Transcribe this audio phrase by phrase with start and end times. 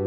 [0.00, 0.06] は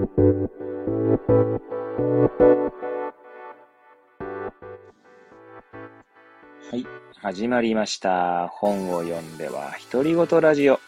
[6.75, 6.83] い。
[7.21, 8.48] 始まりました。
[8.48, 10.79] 本を読んでは独り言ラジオ。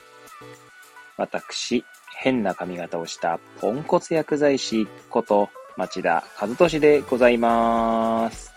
[1.17, 1.85] 私、
[2.17, 8.55] 変な髪型をしたポンコツ薬剤師こと町田和俊でございます。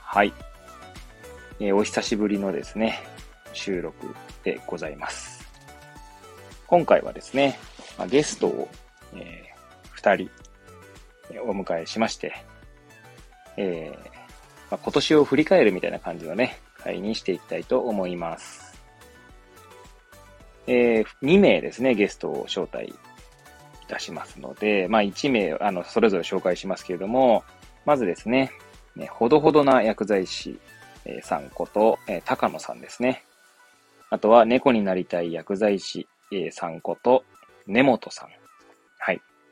[0.00, 0.32] はい。
[1.60, 2.98] えーお久しぶりのですね、
[3.52, 4.08] 収録
[4.42, 5.46] でございます。
[6.66, 7.60] 今回はですね、
[7.96, 8.68] まあゲストを、
[9.16, 9.46] えー
[9.96, 10.30] 二人
[11.42, 12.34] お迎えしまして、
[13.56, 14.16] えー
[14.70, 18.80] まあ、今年を振り返るみたいな感じのね、会にしていきたいと思います。
[20.66, 22.94] えー、2名ですね、ゲストを招待い
[23.88, 27.44] たしますので、まあ1名、あの、それぞれ紹介しますけれども、
[27.84, 28.50] まずですね、
[28.96, 30.58] ねほどほどな薬剤師、
[31.04, 33.22] えーさんこと、えー高野さんですね。
[34.10, 37.24] あとは、猫になりたい薬剤師、えーさんこと、
[37.66, 38.45] 根本さん。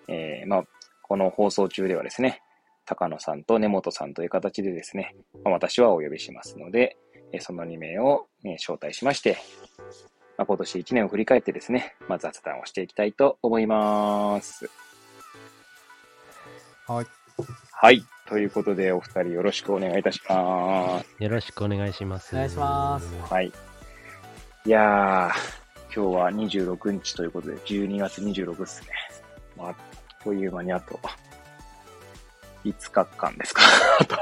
[0.08, 0.18] はい。
[0.18, 0.64] えーまあ、
[1.02, 2.42] この放送中ではですね、
[2.86, 6.96] 高野さんと根本さんという形でですね、まあ私はお呼びしますので、
[7.32, 9.38] えーその2名を、えー招待しまして、
[10.37, 14.68] まあ、今年1年を振り返ってですね、まあ、雑談をしていきたいと思います。
[16.86, 17.07] はい。
[17.73, 18.04] はい。
[18.26, 21.23] ということで、お二人よろしくお願いいたします。
[21.23, 22.34] よろしくお願いします。
[22.34, 23.32] お願いします。
[23.32, 23.52] はい。
[24.66, 28.88] いやー、今日は26日ということで、12月26ですね。
[29.57, 29.74] まあ、あっ
[30.23, 30.99] という間にあと、
[32.65, 33.63] 5日間ですか。
[34.01, 34.16] あと。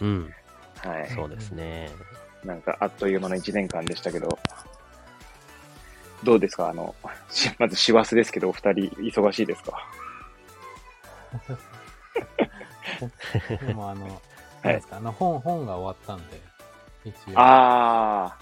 [0.00, 0.34] うん、
[0.82, 1.10] はい。
[1.10, 1.90] そうですね。
[2.44, 4.38] なんか、あっという間の1年間でしたけど、
[6.24, 6.68] どうですか？
[6.68, 6.94] あの、
[7.30, 9.72] し まず師走ですけど、お二人忙しいですか？
[13.66, 14.06] でもあの、
[14.62, 16.40] なんですか、あの本、本が終わったんで、
[17.04, 18.36] 一応、あ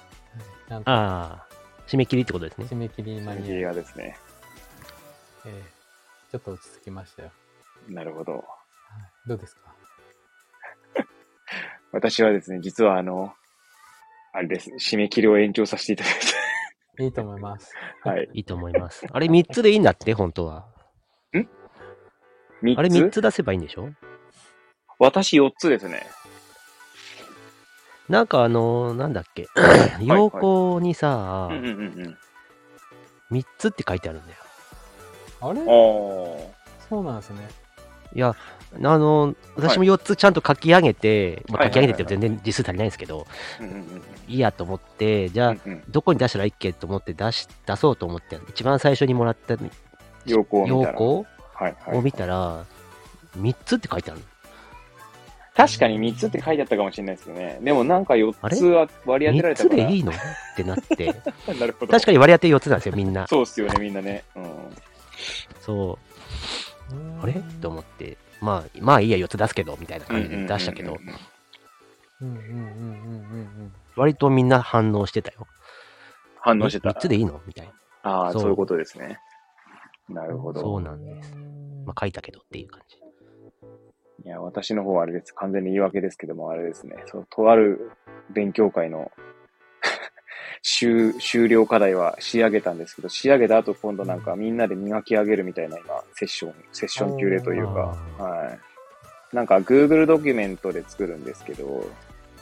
[0.69, 1.55] ちゃんとああ、
[1.87, 2.67] 締め切りってことですね。
[2.71, 4.19] 締め切りー、間に合い、先映画ですね。
[5.47, 5.80] えー
[6.31, 7.31] ちょっと落ち着きましたよ。
[7.89, 8.33] なるほど。
[8.33, 8.43] はい
[9.29, 9.75] どうですか？
[11.93, 13.33] 私はですね、実はあの、
[14.33, 17.73] あれです、締め切りを延長させていただいいいと思います。
[18.03, 18.29] て、はい。
[18.35, 19.07] いいと思います。
[19.11, 20.67] あれ3つでいいんだって、本当は。
[21.33, 22.79] 3つ？
[22.79, 23.91] あれ3つ出せばいいんでしょ？
[24.99, 26.07] 私4つですね。
[28.09, 29.47] なんかあのーなんだっけ？
[30.03, 32.19] 要項にさ、うんうんうん
[33.31, 33.39] うん。
[33.39, 34.39] 3つって書いてあるんだよ。
[35.41, 35.61] あれ？
[35.67, 36.51] お
[36.89, 37.49] そうなんですね。
[38.13, 38.35] いや、
[38.75, 43.27] あのー私も4つちゃんと書き上げて、まあ、はい書き上げてって全然実数足りないんですけど、
[44.27, 45.83] いいやと思って、じゃあ、うんうん。
[45.89, 49.57] どこに出したらいいっけと思って出し、出そうと思って、一番最初にもらった
[50.27, 50.93] 要項を見たら。
[50.93, 51.99] 要項はいはい。
[51.99, 52.65] を見たら、
[53.39, 54.21] 3つって書いてある。
[55.55, 57.59] 確かに3つって書いてあったかもしれないですよね。
[57.63, 59.85] でもなんか4つは割り当てられ3たから。
[59.85, 60.11] つでいいの？
[60.13, 60.15] っ
[60.57, 61.07] てなって、
[61.61, 61.93] なるほど。
[61.93, 63.27] 確かに割り当て4つなんですよ、みんな。
[63.29, 64.25] そうっすよね、みんなね。
[64.35, 64.45] うん。
[65.61, 65.99] そ
[66.93, 67.21] う。
[67.23, 67.35] あれ？
[67.61, 70.97] と思って、まあ、まあいいや、4つ出すけど、みたいな感じで出したけど、
[73.97, 75.47] 割とみんな反応してたよ。
[76.41, 76.91] 反応してた。
[76.91, 77.41] 3つでいいの？
[77.47, 77.73] みたいな。
[78.03, 79.19] ああ、そういうことですね。
[80.09, 80.61] なるほど。
[80.61, 81.37] そうなんです。
[81.87, 82.97] まあ、書いたけどっていう感じ。
[84.25, 85.33] いや、私の方はあれです。
[85.35, 86.97] 完全に言い訳ですけども、あれですね。
[87.07, 87.93] そう、とある
[88.31, 89.11] 勉強会の
[90.63, 98.59] 終、終了課題は仕上げたんですけど、仕上げた後今度なんかみんなで磨き上げるみたいな今、セッション、セッション級でというか、あはい。
[99.33, 101.87] なんか Google ドキュメントで作るんですけど、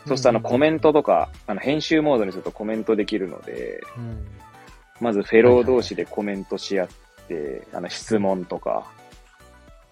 [0.07, 0.45] そうするとあのうん。
[0.45, 4.27] コメントとか、あの編集モードにするとコメントできるので、うん。
[5.01, 6.89] まずフェロー同士でコメントし合っ
[7.29, 8.91] て、あの質問とか、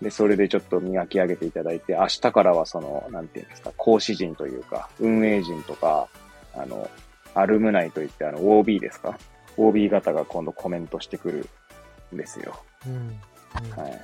[0.03, 6.09] で、それでちょっと磨き上げていただいて、明日からはその、なんていうんですか、講師陣というか、運営陣とか、
[6.55, 6.91] あの、
[7.37, 9.19] アルムナイといって、あの、OB ですか
[9.57, 11.49] ?OB 方が今度コメントしてくる
[12.15, 12.57] んですよ。
[12.87, 14.01] うんうんはい。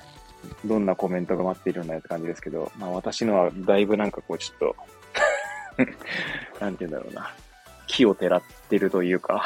[0.65, 4.77] どんなコメントが待っているんだよって感じですけど、まあ私のはだいぶなんかこうちょっと、
[6.61, 7.35] なんて言うんだろうな。
[7.87, 9.45] 木をてらってるというか、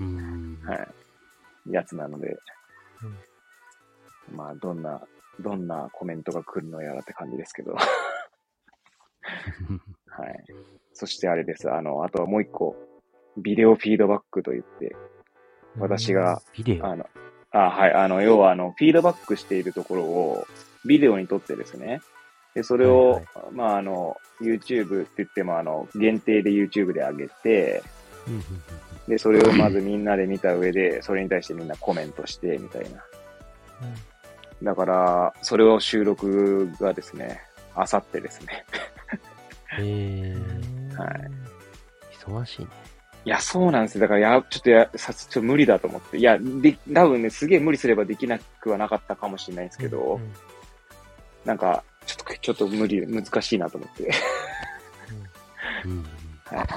[0.00, 0.60] うーん。
[0.64, 0.88] はい。
[1.70, 2.38] やつなので、
[4.30, 5.00] まあ、どんな、
[5.40, 7.74] どんなコメントが来るのやらって感じですけど。
[7.76, 7.86] は
[10.26, 10.44] い。
[10.94, 11.70] そしてあれです。
[11.70, 12.76] あの、あとはもう一個、
[13.36, 14.94] ビデオフィードバックと言って、
[15.78, 16.86] 私が、ビデオ？
[16.86, 17.08] あの、
[17.50, 17.94] あ、はい。
[17.94, 20.46] あの、要は、あの、フィードバックしているところを、
[20.84, 22.00] ビデオに撮ってですね。
[22.54, 27.82] で、それを、はいまあ、あの、YouTube って言っても、あの、限定で YouTube で上げて、
[29.08, 33.02] で、それをまずみんなで見た上で、それに対してみんなコメントして、みたいな。
[34.62, 37.40] だから、それを収録がですね、
[37.74, 38.64] あさってですね。
[39.78, 41.52] へえうんはい
[42.24, 42.68] 忙しいね。
[43.24, 44.02] いや、そうなんですよ。
[44.02, 46.18] だから、や、ちょっとや、さ、ちょっと無理だと思って。
[46.18, 50.32] いや、で、多分ね、すげえ無理すればできなくはなかったかもしれないんですけど、うん
[51.44, 54.12] なんか、ちょっと、ちょっと無理、難しいなと思って。
[55.84, 56.02] うん。
[56.44, 56.68] はい。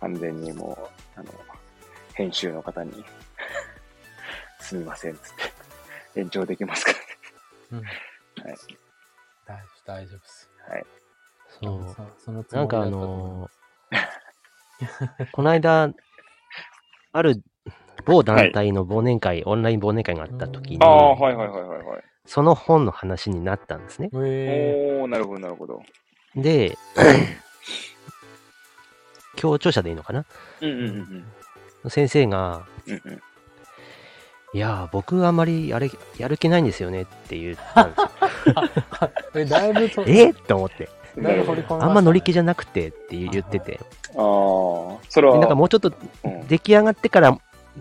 [0.00, 1.30] 完全にもう、あの、
[2.14, 3.04] 編集の方に、
[4.58, 5.20] すみません、つっ
[6.14, 6.92] て、延長できますか
[7.72, 7.90] うんはい
[9.44, 10.50] 大丈夫、大丈夫です。
[10.66, 10.86] はい。
[11.60, 11.94] そう。
[12.18, 13.50] そそのつなんかあのー
[15.32, 15.92] この間、
[17.12, 17.42] ある
[18.06, 22.02] 某団体の忘年会、オンライン忘年会があった時に、ああ、はいはいはいはいはい。
[22.24, 24.08] その本の話になったんですね。
[24.12, 25.82] おー、なるほどなるほど。
[26.36, 26.76] で、
[29.36, 30.24] 協調者でいいのかな？
[30.60, 30.86] うんうんうん
[31.84, 31.90] うん。
[31.90, 33.20] 先生が、うんうん。
[34.52, 38.10] いやー、僕あまりやるやる気ないんですよねって言ったんですよ。
[39.34, 40.30] ー、え、だいぶと、 え？
[40.30, 40.88] っと思って。
[41.80, 43.80] あんま乗り気じゃなくてって言ってて。
[44.10, 45.92] ああ、それは、でなんかもうちょっと
[46.24, 47.38] うん出来上がってから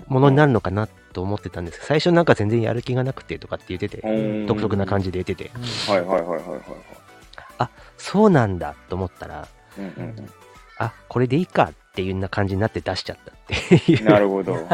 [0.08, 5.62] ものになるのかなと思ってたんですけど、最初なんか全然やる気がなくてとかって言ってて、うん独特な感じで言ってて、うん
[5.94, 7.70] はいはいはいはいはいはい。
[7.98, 9.48] そうなんだと思ったら、
[9.78, 10.30] うんうん
[10.78, 14.02] あ、これでいいかっていうような感じになって出しちゃったっていう。
[14.02, 14.56] うん、なるほど。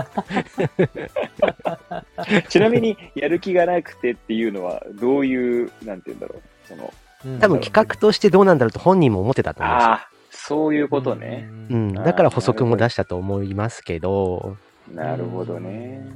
[2.47, 6.41] ちなみに、やる気がなくてっていうのは、どういう、なんて言うんだろう。
[6.67, 7.04] その、うん
[7.39, 9.91] 多分企画としてどうなんだろうと本人も思ってたと思うんですよ。
[9.91, 11.49] ああ、そういうことね。
[11.69, 11.75] う。
[11.75, 14.57] ん、だから補足も出したと思いますけど、
[14.91, 16.07] なるほどね。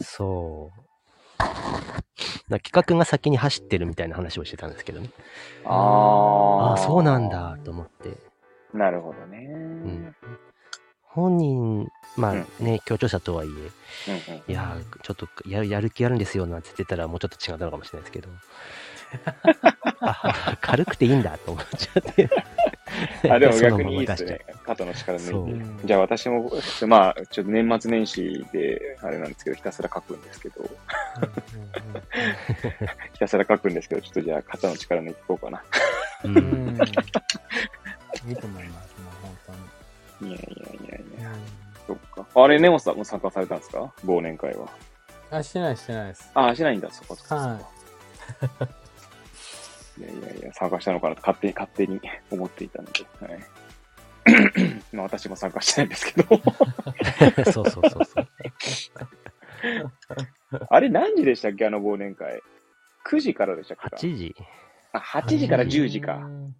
[0.00, 0.88] そう。
[2.48, 5.10] だ企画が先に走ってるみたいな話をしてたんですけどね。
[5.64, 6.78] ああ。
[6.78, 8.16] そうなんだと思って。
[8.72, 9.38] なるほどね。
[9.38, 10.14] ん
[11.02, 13.70] 本人、まうんあね、協調者とはいえ、うんうん
[14.46, 18.28] いやー、ちょっとややる気あるんですよなんて言ってたらもうちょっと違ったのかもしれないですけど。
[20.00, 22.30] あ軽くていいんだと思っちゃって。
[23.30, 24.40] あ、でも逆にいいですね。
[24.64, 25.32] 肩の力抜いて。
[25.32, 26.50] うんじゃあ私も、
[26.86, 30.62] まあ、ちょっと年末年始で、あれなんですけど、ひたすら書くんですけど、
[33.12, 35.62] ひたすら書くんですけど、ちょっとじゃあ肩の力抜いていこうかな。
[36.24, 36.38] ううんん。
[36.38, 36.78] うん
[38.28, 39.36] いいと思います、もう本
[40.18, 40.32] 当に。
[40.32, 41.36] いやいやいやいや、うん
[41.86, 42.42] そっか。
[42.42, 43.92] あれ、根本さんも参加されたんですか？
[44.04, 44.68] 忘年会は。
[45.30, 46.30] あ、してない、してないです。
[46.34, 47.40] ああ、しないんだ、そこそこそこ。
[47.40, 48.68] はい
[49.98, 52.00] いやいやいや、参加したのかなと勝手に、勝手に
[52.30, 53.04] 思っていたので。
[53.26, 53.40] はい。
[54.92, 56.40] まあ私も参加してないんですけど。
[57.52, 58.28] そうそうそうそう。
[60.70, 62.40] あれ何時でしたっけあの忘年会。
[63.06, 64.36] 9時からでしたっけ8時
[64.92, 66.16] あ、8時から10時か。
[66.16, 66.54] うん。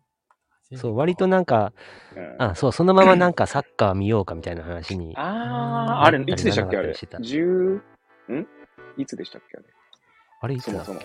[0.76, 1.73] そう、割となんか、
[2.14, 5.14] うん、あ、そう、そのままなんか サッカー見ようかみたいな話に。
[5.17, 6.88] あー、あれ、いつでしたっけあれ？
[6.88, 7.82] ならなかったりしてた10、
[8.35, 8.49] ん？
[8.96, 9.67] いつでしたっけあれ？
[10.40, 10.73] あれいつだ？
[10.73, 11.00] そもそも。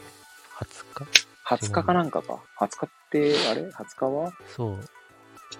[0.59, 1.32] 20日？
[1.45, 2.39] 20日かなんかか。
[2.59, 4.33] 20日って、あれ ?20 日は？
[4.47, 4.79] そう。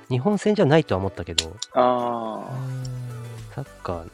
[0.10, 2.50] 日本戦じゃないとは思ったけど、あ
[3.54, 4.10] サッカー、ー。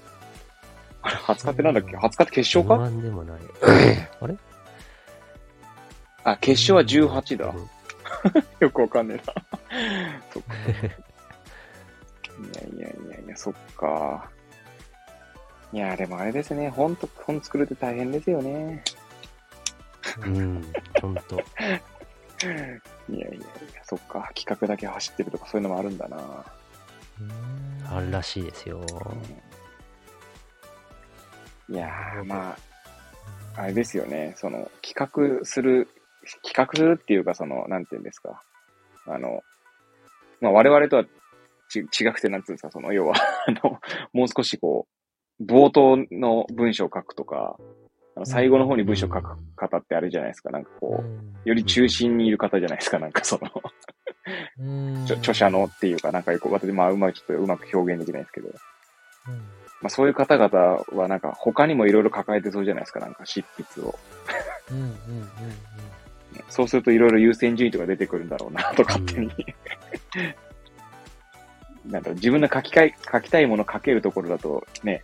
[1.02, 3.40] あれ、20日ってなんだっけ ?20 日って決勝か？M1 でもない。
[4.22, 4.36] あれ？
[6.24, 7.54] あ、決勝は18だ。
[8.60, 9.34] よくわかんねえな。
[10.34, 10.54] そっか。
[10.54, 10.58] い
[12.56, 14.30] やいやいやいや、そっか。
[15.72, 16.70] いや、でもあれですね。
[16.70, 18.84] 本と、本作るって大変ですよね。
[20.26, 20.66] うん、
[21.02, 21.36] ほんと。
[21.36, 21.40] い
[22.48, 23.40] やいやい
[23.76, 24.32] や、そっか。
[24.36, 26.18] 企画だけ走ってるとかそういうのもあるんだな。
[27.20, 28.86] うんあるらしいですよ。
[31.70, 32.56] いやー、ま
[33.56, 34.34] あ、あれですよね。
[34.38, 35.88] その、企画する、
[36.44, 38.44] 企画するっていうか、その、なんていうんですか。
[39.08, 39.44] あの、
[40.40, 41.06] まあ、我々とは
[41.68, 43.16] ち違くて、なんていうんですか、その、要は、
[43.48, 43.80] あの、
[44.14, 44.88] もう少しこ
[45.40, 47.58] う、冒頭の文章を書くとか、
[48.20, 50.50] あの最後の方に文章を書く方ってあれじゃないですか。
[50.50, 51.02] なんかこ
[51.46, 53.00] う、より中心にいる方じゃないですか。
[53.00, 53.50] なんかその、
[54.60, 58.52] うんちょ著者のっていうか、なんかこう、私、まあ、うまい、ちょっとうまく表現できないですけど、う
[59.32, 59.36] ん
[59.82, 63.00] まあ、そういう方々はなんか他にもいろいろ抱えてそうじゃないですか。
[63.00, 63.98] なんか執筆を。
[64.70, 64.94] うんうんうん
[66.48, 69.32] そうするといろいろ優先順位とか出てくるんだろうな、と勝手に。
[71.86, 75.04] なんか自分の書きたい、書きたいもの書けるところだとね、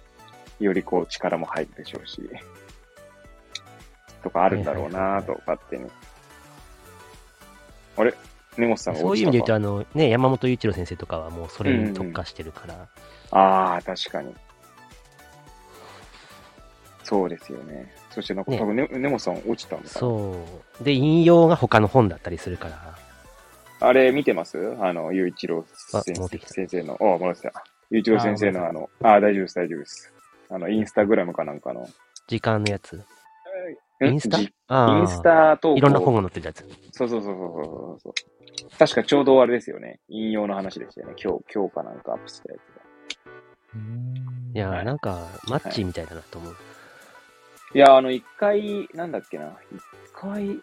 [0.60, 2.22] よりこう力も入るでしょうし、
[4.26, 5.86] とかあるんだろうな、と勝手に。
[7.96, 8.14] あれ？
[8.58, 12.88] 根本さんがそういう意味で言うと、ああの、ね、山本雄一郎先生とかはもうそれに特化してるから、
[13.32, 14.34] あー、確かに。
[17.04, 17.94] そうですよね。
[18.10, 19.90] そしてなんかね多分ね、根本さん落ちたんだ。
[19.90, 20.44] そ
[20.82, 20.84] う。
[20.84, 22.98] で、引用が他の本だったりするから、
[23.82, 24.58] あれ見てます？
[24.80, 25.66] あの、雄一郎
[26.02, 26.16] 先
[26.68, 27.64] 生の、あ、もらってた。
[27.92, 30.12] 雄一郎先生のあの、あ、大丈夫です、大丈夫です。
[30.50, 31.88] あの、インスタグラムかなんかの。
[32.28, 33.04] 時間のやつ。
[34.02, 34.38] んインスタ？
[34.38, 35.00] じああ。
[35.00, 35.78] インスタ投稿。
[35.78, 36.66] いろんな本が載ってるやつ。
[36.92, 38.14] そうそうそうそうそうそう。
[38.78, 40.00] 確かちょうどあれですよね。
[40.10, 41.14] 引用の話でしたよね。
[41.22, 42.62] 今日、今日かなんかアップしたやつ
[43.76, 46.56] うんいや、はいなんか、マッチみたいだなと思う。
[47.74, 49.82] いや、あの、一回、なんだっけな、一
[50.14, 50.60] 回、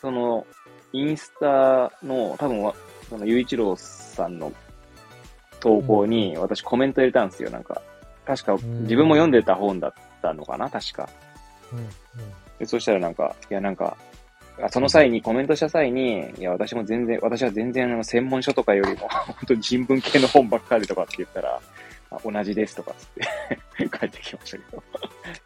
[0.00, 0.44] その、
[0.92, 2.74] インスタの、多分わ、
[3.08, 4.52] その、ゆういちろうさんの
[5.60, 7.80] 投稿に、私コメント入れたんですよ、なんか。
[8.24, 11.08] 確か、ん自分も読んでた本だったのかな、確か。
[11.72, 11.88] うんうん
[12.58, 13.96] でそしたらなんか、いや、なんか、
[14.62, 21.60] あその際に、コメントした際に、いや、私も全然、私は全然、あの、専門書とかよりも、 本当に人文系の本ばっかりとかって言ったら、
[22.10, 23.08] あ同じですとかっつっ
[23.78, 24.82] て 帰ってきましたけど。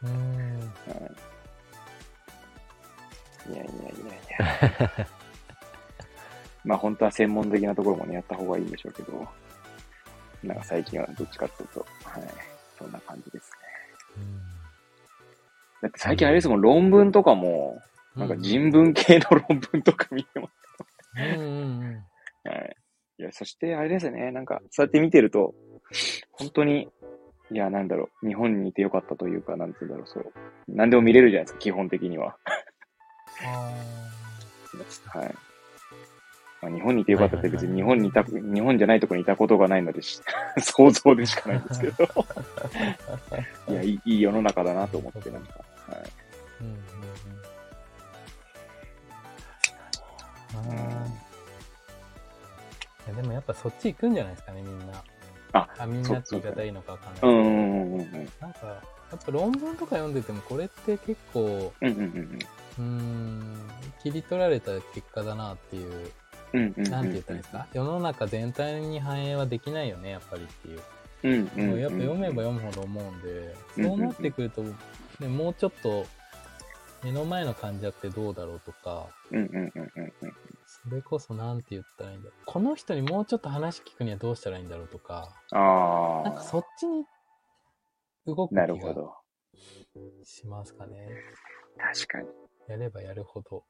[0.05, 0.73] うん
[3.49, 5.09] いやいやいやいや。
[6.65, 9.27] まあ本当は専門的なところもね、やった方がいいんでしょうけど、
[10.45, 12.23] なんか最近はどっちかっていうと、はい、
[12.79, 14.50] そんな感じですね。
[15.83, 17.81] だって最近あれですもん、論文とかも、
[18.17, 20.53] なんか人文系の論文とか見てます。
[21.17, 22.05] うんうんうん
[22.43, 22.77] はい。
[23.19, 25.55] いや、そしてあれですね、なんか、そうやって見てると、
[26.33, 26.89] 本当に、
[27.53, 30.33] いや、なんだろう、日本にいてよかったというか、なんて言うんだろう、そう。
[30.69, 32.37] 何でも見れるじゃないですか、基本的には。
[33.45, 35.35] あはい。
[36.63, 40.21] まあ、日本にいてよかったって別に日本にいた、日本じゃないところにいたことがないのでし、
[40.61, 42.05] 想像でしかないんですけど。
[43.69, 45.61] いやいい、いい世の中だなと思って、なんか。
[45.91, 46.03] はい。
[46.63, 46.75] ーうんうん
[50.71, 51.07] うんあ
[53.09, 55.03] やでもやっぱそっち行くんじゃないですかね、みんな。
[55.53, 57.33] あみんなって言い方いいのかわかんないけど。
[57.33, 58.29] うんうんうんうんうん。
[58.41, 58.83] なんか、や
[59.17, 62.39] っぱ論文とか読んでても、これって結構、うんうんうん
[62.79, 63.71] うーん、
[64.03, 66.13] 切り取られた結果だなっていう、
[66.53, 66.63] うん。
[66.63, 66.91] うんうんうん。
[66.91, 67.67] なんて言ったらいいですか？
[67.73, 70.81] 世の中全体に反映はできないよね、やっぱりっていう。
[71.23, 71.69] うんうんうん。
[71.71, 74.63] もうやっぱ読めば読むほど思うんで、うんそうなってくると、
[75.21, 76.07] ね、もうちょっと、
[77.03, 80.33] 目の前の患者ってどうだろうとか、うんうんうんうんうん。
[80.67, 82.43] それこそなんて言ったらいいんだろう。
[82.45, 87.05] この人にもうちょっと話聞くにはどうしたらいいんだろうとか、あなんかそっちに
[88.27, 88.49] 動あ。
[88.49, 89.15] く気がなるほど。
[90.25, 91.09] しますかね。
[91.79, 92.29] 確かに。
[92.69, 93.65] やればやるほど。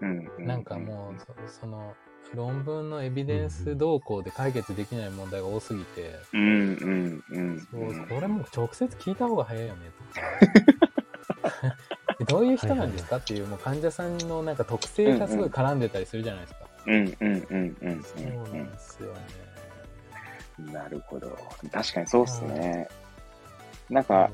[0.00, 1.94] うんうなんかもう、そその、
[2.34, 7.60] 論文のエビデンス動向で解決できない問題が多すぎて、うんうんうん。
[7.60, 10.85] そううんこれもう直接聞いた方が早いよねとか。
[12.28, 13.16] どういう人なんですか？
[13.16, 16.60] っていう、もう患者さんのなんか特性がすごい絡んでたりするじゃないですか。
[16.86, 18.30] うんうんうんうんそうな
[18.62, 19.20] んうですよね。
[20.70, 20.72] ん。
[20.72, 21.36] なるほど。
[21.72, 22.88] 確かにそうっすね。
[23.90, 24.30] なんなか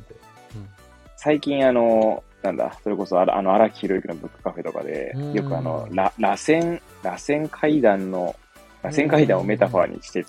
[1.17, 8.35] 最近あの、なんだ、それこそあらあの荒木宏之のブックカフェとかでうん、よくあの、ら螺旋、螺旋階段の、
[8.83, 10.25] 螺旋階段をメタファーにして、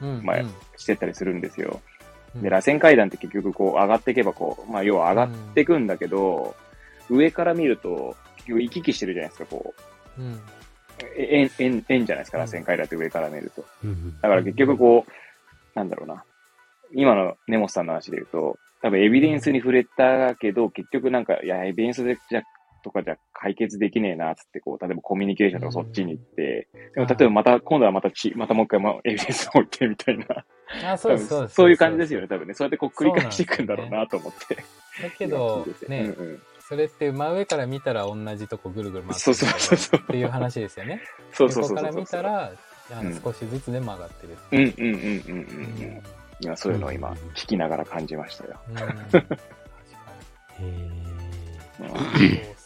[0.00, 1.80] まあうんしてったりするんですよ。
[2.36, 6.54] うんで、螺旋階段って結局こう上がっていけばこう、まあ要は上がっていくんだけど、
[7.10, 9.74] 上から見ると、結局行き来してるじゃないですか、こ
[10.18, 10.22] う。
[10.22, 10.40] うん
[11.16, 13.64] え円、円、円じゃないですか、うん螺旋階段って上から見ると。
[13.84, 15.12] うんだから結局こう、
[15.74, 16.24] なんだろうな。
[16.94, 22.42] 今の根本さんの話で言うと、多分エビデンスに触れたけど、結局なんか、いや、エビデンスでじゃ、
[22.82, 30.26] とかじゃ解決できねえな、つってこう、例えばコミュニケーションとかそっちに行って、でも例えばまた、今度はまたち、またもう一回、まあ、エビデンスを置いてみたいな。
[30.92, 31.54] あ、そうです、そうです。
[31.54, 32.54] そういう感じですよね、多分ね。
[32.54, 34.56] そうやってこう繰り返していくんだろうなと思って。
[35.02, 41.02] だけどね、うんうんそれって真上から見たら同じとこぐるぐる回ってそうそうそうそうっていう話ですよね。
[41.32, 41.84] そうそうそうそう。
[41.84, 42.52] 横から見たら、
[42.90, 44.38] あうんの少しずつで曲がってる。
[44.52, 46.02] うんうんうんうんうんううんん。
[46.40, 48.58] いや、そういうのを今、聞きながら感じましたよ。
[48.70, 49.18] うん確か
[50.60, 50.64] に。
[50.64, 52.61] へう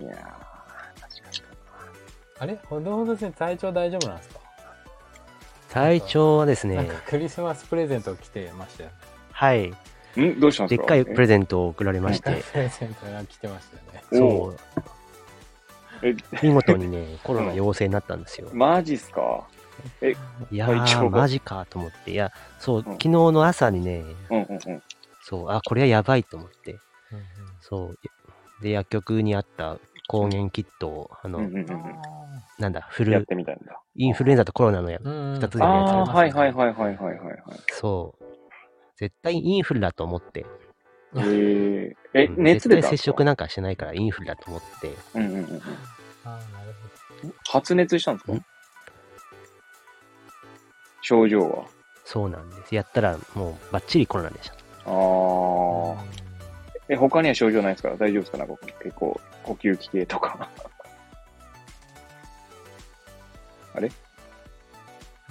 [0.00, 0.36] いやー、確か
[2.38, 2.58] あれ？
[2.68, 8.96] ほどほど先生、体調大丈夫なんですか、ー体調はですねなんか、クリスマスプレゼント来てましたよね。
[9.32, 9.72] はい。
[10.16, 10.26] に。
[10.28, 10.40] ん？
[10.40, 10.82] どうしたんでか？
[10.94, 14.02] ですっかいプレゼントを送られまして、プレゼントが来てましたよね。
[14.12, 14.56] おそう、
[16.02, 18.48] え、見事にね、 コロナ陽性になったんですよ。
[18.52, 19.46] マジっすか？
[20.50, 21.18] いや体調ー、が？
[21.20, 22.10] マジかと思って。
[22.10, 24.82] いや、そう、ん昨日の朝にね、うんうんうん。
[25.22, 26.72] そう、あ、これはやばいと思って、
[27.10, 27.24] うんうん
[27.60, 27.98] そう。
[28.62, 29.78] で、薬局にあった
[30.08, 31.66] 抗原キットを、あの、うんうんうん
[32.58, 33.80] なんだ、フっル、てみたんだ。
[33.96, 36.52] インフルエンザとコロナのや、うんうん二つでやつああ、はいはいい。
[36.52, 37.38] はいはいはいはいはい。
[37.68, 38.24] そう。
[38.96, 40.46] 絶対インフルだと思って。
[41.16, 44.94] えー、え、うん熱出たんですか絶対接触なんかしてないからインフルだと思って。
[45.14, 45.46] うんうんうんうん。
[46.24, 46.74] あーなる
[47.48, 48.32] 発熱したんですか？
[48.32, 48.44] ん
[51.00, 51.64] 症状は？
[52.04, 52.74] そうなんです。
[52.74, 54.54] やったらもうバッチリコロナでした。
[54.54, 54.58] あ
[54.90, 56.21] ほあ。
[56.92, 57.88] え、他には症状ないですか？
[57.96, 58.38] 大丈夫ですか？
[58.38, 60.48] なんか結構、呼吸器系とか。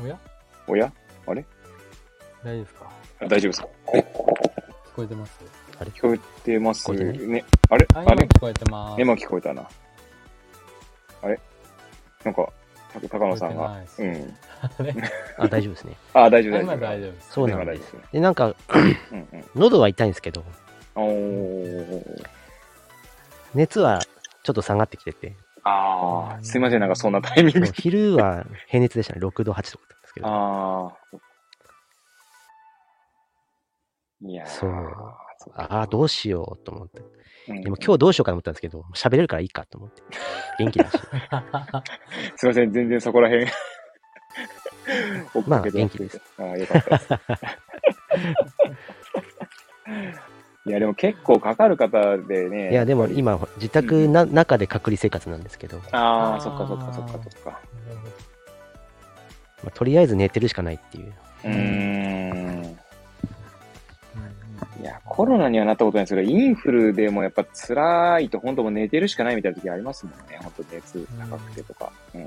[0.02, 0.18] おや？
[0.68, 0.92] おや？
[1.28, 1.44] 大丈
[2.44, 2.90] 夫ですか？
[3.22, 3.68] あ大丈夫ですか？
[3.94, 5.40] 聞こえてます？
[5.80, 5.92] あれ？
[5.92, 7.46] 聞こえてますね。
[7.70, 7.88] あれ？
[7.94, 8.26] あ、あれ？
[8.26, 9.02] 今聞こえてます。
[9.02, 9.70] 今聞こえたな。
[11.22, 11.40] あれ？
[12.24, 12.50] なんか、
[12.94, 14.36] た高野さんがうん。
[15.38, 15.96] あ、大丈夫ですね。
[16.14, 16.78] あ、大丈夫、大丈今夫。
[16.80, 17.32] 大丈夫です。
[17.32, 18.12] そうなんで今大丈夫。
[18.12, 18.56] で、なんか、うん
[19.14, 19.46] うん。
[19.56, 20.44] 喉は痛いんですけど、
[20.96, 22.24] おー。
[23.54, 24.02] 熱は
[24.44, 27.66] ちょっと下がってきてて、あー、すいません、なんかそんなタイミング。
[27.74, 29.20] 昼は平熱でしたね。
[29.22, 30.28] 6度、8度だったんですけど。
[30.28, 31.18] あー。
[34.24, 34.72] いやーそう
[35.40, 37.00] そうかああ、どうしようと思って。
[37.00, 40.04] うんでも今日どうしようかと思ったんですけど、喋れるからいいかと思って。
[40.60, 40.92] 元気だし。
[42.38, 43.48] すいません、全然そこら辺。
[45.34, 46.22] 追っまあかけて元気です。
[46.38, 47.08] ああ、よかったです。
[50.66, 52.72] いや、でも結構かかる方でね。
[52.72, 53.08] いや、でも。
[53.08, 57.60] 今、自宅な、中で隔離生活なんですけど、まああ、そっかそっかそっかそっか。
[59.66, 61.14] あ、とりあえず寝てるしかないっていう。
[61.46, 62.78] うーん。
[64.80, 70.40] いや、コロナにはなったことないですけど、インフルでもやっぱ辛いと、本当もう寝てるしかないみたいな時ありますもんね。
[70.42, 71.92] 本当熱高くてとか。
[72.14, 72.22] うん。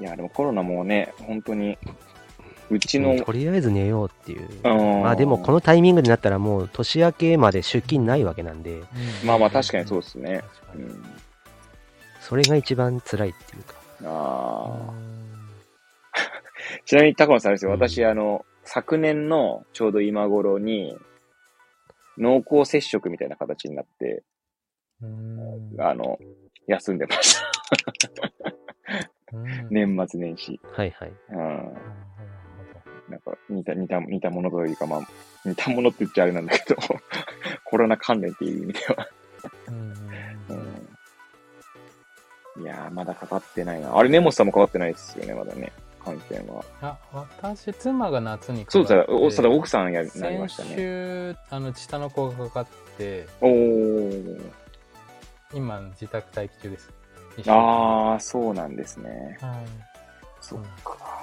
[0.00, 1.76] いや、でもコロナもね、本当に、
[2.72, 4.48] うちの、とりあえず寝ようっていう。
[4.64, 8.82] うんまあでも、このタイミングになったらもう年明けまで出勤ないわけなんで、
[9.24, 10.42] まあまあ確かにそうですね。
[10.74, 11.04] うん。
[12.20, 13.74] それが一番辛いっていうか。
[14.04, 14.92] ああ。
[16.86, 17.72] ちなみに高野さんですよ。
[17.72, 20.96] うん私、あの、昨年のちょうど今頃に、
[22.16, 24.22] 濃厚接触みたいな形になって、
[25.02, 26.18] うんあの、
[26.66, 27.42] 休んでました。
[28.12, 28.22] うん
[29.70, 30.60] 年末年始。
[30.62, 31.12] はいはい。
[31.30, 31.76] うん。
[33.08, 35.00] なんか、似た、似た、似たものというか、まあ、
[35.44, 36.80] 似たものって言っちゃあれなんだけど、
[37.64, 39.08] コロナ関連っていう意味では。
[39.42, 39.92] どうん
[42.56, 42.62] うん。
[42.62, 43.96] いやー、まだかかってないな。
[43.96, 45.72] あれ、根本さんもかかってないですよね、まだね。
[46.04, 46.64] 感染は。
[46.80, 46.98] あ、
[47.42, 50.76] 私、妻が夏にかそうかってだ、お、そうだ、奥さんや、なりました先ね。
[50.76, 52.66] 週、あの、下の子がかかっ
[52.98, 54.52] て、おー。
[55.54, 56.90] 今、自宅待機中です。
[57.48, 59.38] あー、そうなんですね。
[59.40, 59.92] はい
[60.42, 61.21] そっか。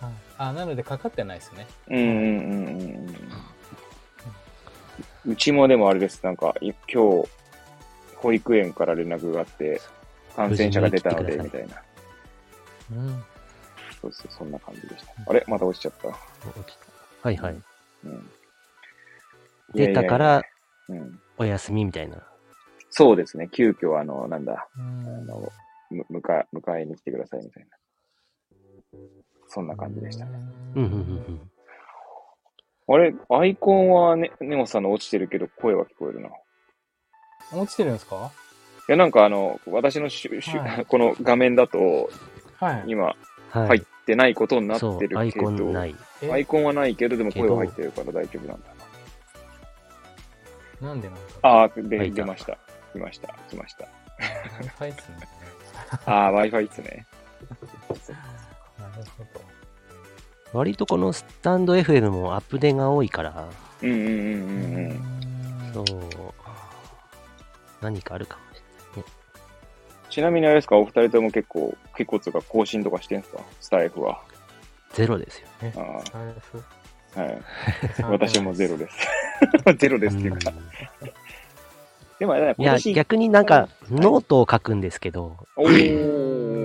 [0.00, 1.66] はいあ、なのでかかってないですね。
[1.88, 3.10] うんうんうんうんう
[5.28, 5.32] ん。
[5.32, 6.24] うちもでもあれです。
[6.24, 7.28] なんか、い今日、
[8.16, 9.80] 保育園から連絡があって、
[10.34, 11.82] 感染者が出たので、みたいな。
[12.92, 13.24] うん。
[14.00, 15.12] そうそう、そんな感じでした。
[15.30, 15.44] あれ？
[15.46, 16.08] また落ちちゃった。
[16.08, 17.62] はいはい。
[18.04, 18.30] うん。
[19.74, 20.42] 出たから。
[21.36, 22.16] お休みみたいな。
[22.88, 23.48] そうですね。
[23.52, 25.52] 急遽、あの、なんだ、うんあの、
[25.90, 27.76] む迎え、迎えに来てくださいみたいな。
[29.52, 30.30] そんな感じでしたね。
[30.76, 31.50] うんうんうんうん。
[32.94, 36.28] あれ、アイコンはね、根本さんの落ちてるけど、声は聞こえるな。
[36.28, 36.32] い
[37.52, 38.30] 落ちてるんですか？
[38.88, 42.10] や、なんかあの、私のしゅ、しゅはいこの画面だと、
[42.56, 42.84] はい。
[42.86, 43.04] 今、
[43.50, 43.68] はい。
[43.68, 45.94] 入ってないことになってるけ、ど、アイコンない。
[46.22, 46.32] え？
[46.32, 48.68] アイコンはないけど、でも声は入ってるから大丈夫なんだ
[50.80, 51.42] なんでなんだろう？
[51.42, 51.48] な。
[51.48, 52.58] ああ、で、出ました。
[52.92, 53.34] 来ました。
[53.48, 53.88] 来ました。
[54.78, 55.28] Wi-Fi っすね。
[56.06, 57.06] ああ、Wi-Fi ですね。
[59.00, 59.40] なるほど。
[60.52, 63.48] 割とこのスタンド FM もアップデが多いから、
[63.82, 65.72] うんうんうんうんうん。
[65.72, 65.86] そう、
[67.80, 68.62] 何かあるかもしれ
[68.96, 69.12] ないね。
[70.10, 73.40] ちなみにあれですか、お二人とも結構、結構つうか更新とかしてんすか？
[73.60, 74.20] スタエフは。
[74.92, 75.48] ゼロですよ。
[75.62, 75.80] え、あ
[77.16, 77.42] あ、はい。
[78.02, 78.96] 私もゼロです。
[79.78, 80.52] ゼロですっていうか。
[82.18, 86.59] でもあれだね、いや、逆になんか、ノートを書くんですけど、おー。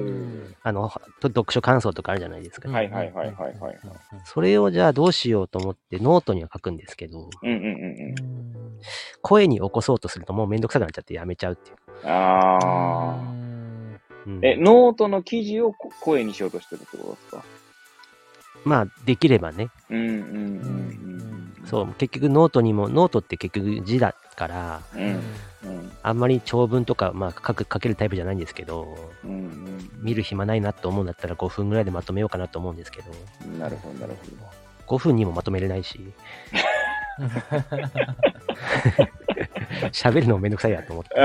[0.67, 0.89] あの、
[1.21, 2.69] と読書感想とかあるじゃないですか。
[2.69, 3.79] はいはいはいはいはい
[4.25, 7.69] それをじゃあどうしようと思ってノートには書くんですけど、うんうんうんうん。
[7.69, 7.71] う
[8.13, 8.45] ん
[9.21, 11.77] 声に起こそうとするともうめんどくさくなっちゃってやめちゃうっていう。
[12.07, 13.11] あうあ。
[13.21, 17.43] んうんえ、ノートの記事をこ声にしようとしてるってことですか？
[18.63, 19.69] まあ、できればね。
[19.89, 25.19] うんうんうんそう、結局ノートにも、ノートって結局字だから、うん。
[25.65, 33.11] うんうんあんまり長文とか、まあ、書く、書けるタイプじゃないんですけど、うん見る暇ないなと思うんだったら5分ぐらいでまとめようかなと思うんですけど、
[33.43, 33.59] うん。
[33.59, 34.13] なるほどなる
[34.87, 35.99] 5分にもまとめれないし、
[39.91, 41.15] 喋るのもめんどくさいやと思って。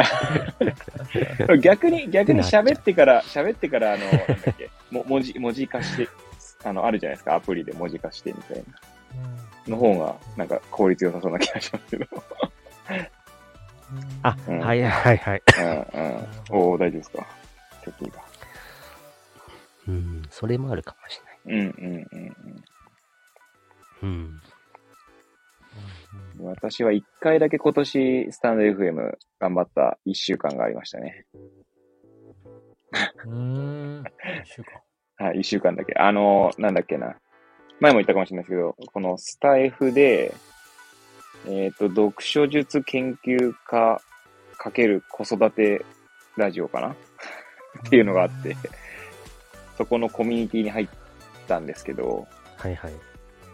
[1.43, 1.59] ほど。
[1.59, 4.27] 逆に、逆に喋ってから、喋ってから、あの、なんだっ
[4.57, 6.09] け、も文字、文字化して、
[6.65, 8.65] あの、あるじゃないですか、アプリで文字化してみたいな。
[9.69, 12.07] の方が、なんか効率良さそうな気がしますけど。
[14.23, 15.43] あ、うんはいはいはい。
[15.59, 16.59] うんうん。
[16.59, 17.27] おお大丈夫ですか
[17.85, 18.23] 席が。
[19.89, 21.65] うん、それもあるかもしれない。
[21.65, 22.37] うんうんうん
[24.03, 24.07] うん。
[24.07, 24.43] うん。
[26.43, 31.27] 私は一回だけ今年、スタンド FM 頑張った一週間がありましたね。
[33.27, 34.05] うん。
[34.45, 34.81] 一週間。
[35.27, 35.95] はい、一週間だけ。
[35.95, 37.17] あの、なんだっけな。
[37.79, 40.35] 前も言ったかもしれないですけど、このスタイフで、
[41.47, 44.01] えっ、と、読書術研究家
[44.59, 45.85] かける子育て
[46.37, 46.89] ラジオかな？
[47.87, 48.57] っていうのがあって、
[49.79, 50.89] そこのコミュニティに入っ
[51.49, 52.27] たんですけど、
[52.57, 52.93] はいはい。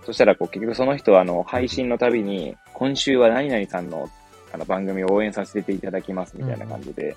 [0.04, 4.08] そしたらこう結局その人はあの配信のたびに、今週は何々さんの
[4.52, 7.16] あの番組を応援させていただきますみたいな感じで、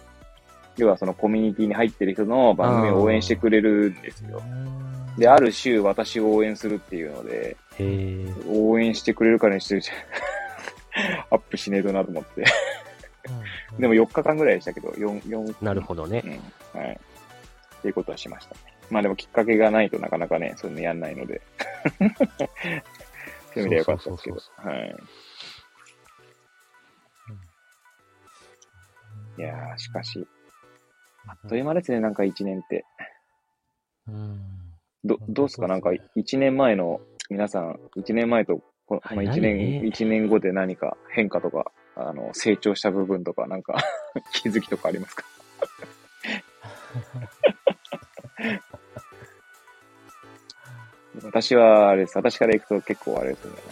[0.77, 4.41] 要はそのコミュニティに入ってる人の番組を応援してくれるんですよ。
[5.17, 7.57] で、ある週私を応援するっていうので。
[8.47, 9.81] 応援してくれるからにして
[11.29, 12.43] アップしねえとなと思って。
[13.77, 16.23] でも4日間ぐらいでしたけど、4、4、なるほどね。
[16.73, 16.79] うん。
[16.81, 16.99] はい。
[17.77, 18.61] っていうことはしましたね。
[18.89, 21.41] まあでもきっかけがないとなかなかね、そういうのやんないので。
[23.53, 24.67] そういう意味ではよかったですけどそう。
[24.67, 24.95] はい。
[29.37, 30.27] いやー、しかし、
[31.27, 32.85] あっという間ですね、なんか1年って。
[34.07, 34.39] うん。
[35.03, 35.67] ど、どうですか？
[35.67, 43.77] なんか1年前の皆さん、1年前と、このまあ、1早い年、ね一年後で何か変化とか、あの、成長した部分とか、なんか
[44.33, 45.25] 気づきとかありますか？
[51.23, 52.17] 私は、あれです。
[52.17, 53.51] 私から行くと結構あれですね。
[53.51, 53.67] なんか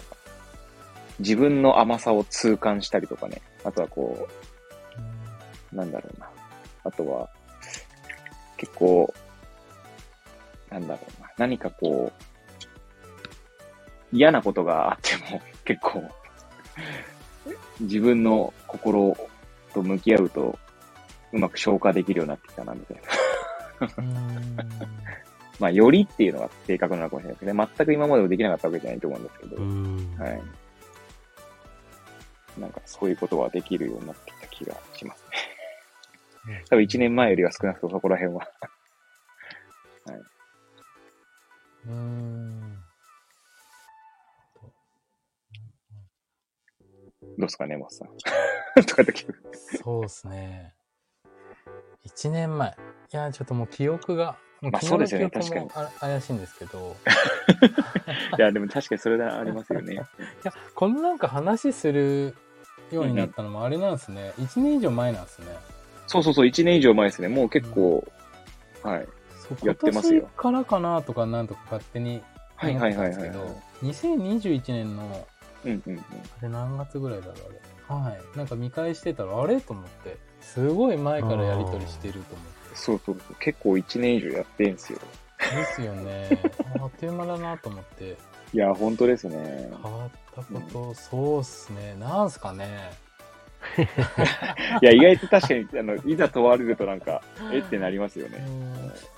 [1.19, 3.41] 自分の甘さを痛感したりとかね。
[3.63, 4.27] あとはこ
[5.73, 6.30] う、なんだろうな。
[6.84, 7.27] あとは、
[8.58, 9.12] 結構、
[10.69, 11.32] なんだろうな。
[11.38, 12.23] 何かこう、
[14.12, 16.04] 嫌なことがあっても、結構、
[17.82, 19.15] 自分の心
[19.74, 20.58] と向き合うと、
[21.34, 23.88] うまく消化できるようになってきたな、みたいな。
[23.98, 24.58] うん。
[25.60, 27.67] まあ、よりっていうのが正確なのかもしれないですけどね。
[27.78, 29.62] 全く今までもできなかったわけじゃないと思うんですけどう。
[29.62, 30.15] ん。
[30.17, 30.41] はい。
[32.60, 35.24] なんか、そういうことはできるようになってきた気がします
[36.48, 36.63] ね。
[36.70, 38.48] 多分1年前よりは少なくともそこら辺は。
[41.88, 42.84] うん。
[47.38, 48.08] どうですかね、モスさん。
[48.86, 49.41] とかって聞く。
[49.84, 50.73] そうですね。
[52.04, 52.69] 一年前。
[52.69, 56.95] いや、ちょっともう記憶が、もうまあそうですよねの記憶もあ怪しいんですけど、
[58.39, 59.93] いや、でも確かにそれはありますよね。
[59.93, 62.36] いや、このなんか話する
[62.91, 64.34] ようになったのもあれなんですね。
[64.39, 65.47] 1年以上前なんですね。
[66.08, 67.28] そうそうそう、1年以上前ですね。
[67.28, 68.04] もう結構、
[68.82, 69.08] はい。
[69.47, 72.23] そうやってますよ今年からかなとかなんとか勝手に
[72.56, 73.12] はいはいはいはい。
[73.12, 75.28] たんですけど、2021年の、
[75.71, 75.99] うんうんうん。
[75.99, 76.03] あ
[76.41, 77.36] れ何月ぐらいだろう
[77.89, 78.10] あれ。
[78.10, 78.38] はい。
[78.38, 79.62] なんか見返してたら、あれ？
[79.62, 82.75] と思って、すごい前からやりとりしてると思って。
[82.75, 83.36] そうそうそう。
[83.39, 84.99] 結構1年以上やってんすよ。
[85.39, 86.30] ですよね。
[86.80, 88.17] あ あっという間だなと思って。
[88.53, 89.69] いや、本当ですね。
[89.84, 91.95] 変わったこと、そうっすね。
[91.99, 92.91] なんすかね。
[94.82, 97.22] いや、意外と確かに、あの、いざ問われるとなんか、
[97.54, 98.43] えってなりますよね。
[98.48, 98.67] うん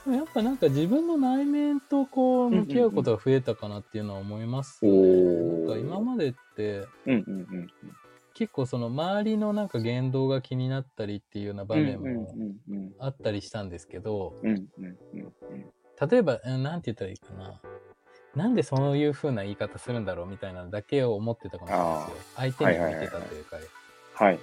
[0.06, 7.67] でもやっぱなんか自分の内面とこう向き合うことが増えたかなっていうのは思います、ねおーなんか今までってうんうんうん。
[8.34, 14.49] 結構その周りのなんか言動が気になったりっていうような場面うんもうんうんあったりしたんですけど、うん。
[14.49, 15.34] うんうんうん
[16.10, 17.60] 例えば、うんなんて言ったらいいかな。
[18.36, 22.17] なんでそういう風な言い方するんだろうみたいなのだけを思ってたかもしれないですよ。
[22.36, 23.56] 相手に向いてたというか。
[23.58, 23.79] はいはいはいはい
[24.19, 24.39] はい。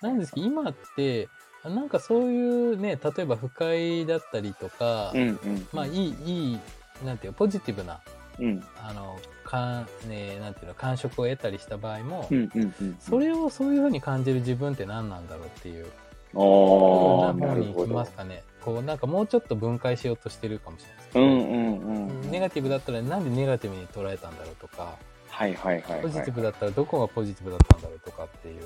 [0.00, 1.28] なんですけど、今って、
[1.64, 5.68] なんかそういうね、例えば不快だったりとか、うんうん。
[5.72, 6.58] まあいい、いい、
[7.04, 8.00] なんていうのポジティブな、
[8.38, 8.64] うん。
[8.82, 12.96] あの、かん、ね、なんていうの、感触を得たりした場合も、うんうんうん。
[13.00, 15.86] それをそういう風に感じる自分って何なんだろうっていう、
[16.34, 17.94] あどあ、んなるほど。
[17.94, 18.42] ますかね。
[18.64, 22.30] こう、なんかもうちょっと分解しようとしてるかもしれないですけど、うんうんうん。
[22.30, 24.96] ネガティブだったらなんでネガティブに捉えたんだろうとか、
[25.34, 26.02] はいはいはいはい。
[26.02, 28.62] ポジティブだったらどこがポジティブだったんだろうとかっていう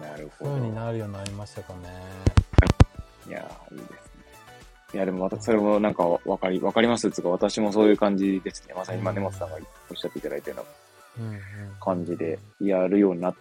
[0.00, 0.80] なるほ風にど。
[0.80, 1.88] なるようになりましたかね。
[3.26, 4.00] いやー、いいですね。
[4.94, 8.74] いや、でもまたそれもなんかわかり、わかりますつうか、私もそういう感じですね。
[8.74, 10.64] まさに今、根本さんがおっしゃっていただいたよ
[11.18, 11.38] うな
[11.80, 13.34] 感じでやるようになっ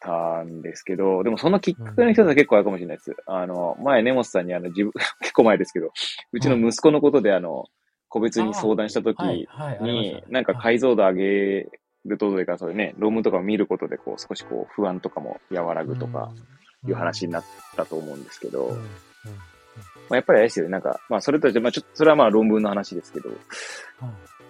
[0.00, 3.16] たんですけど、でもそのきっかけの一つは結構あるかもしれないです。
[3.26, 5.92] あの、前、根本さんにあの、自分、 結構前ですけど、
[6.32, 7.66] うちの息子のことであの、
[8.08, 11.24] 個別に相談した時はい、はい、ありまになんか解像度上げ
[12.04, 16.30] ると、というか、そういうね、論文とかを見ることで、こう、少しこう、不安とかも和らぐとか、
[16.86, 17.44] いう話になっ
[17.76, 18.76] たと思うんですけど、
[20.08, 23.30] まあ、やっぱりあれですよね、なんか、まあ、それとは、まあ、ちょっと、それはまあ、論文の話ですけど、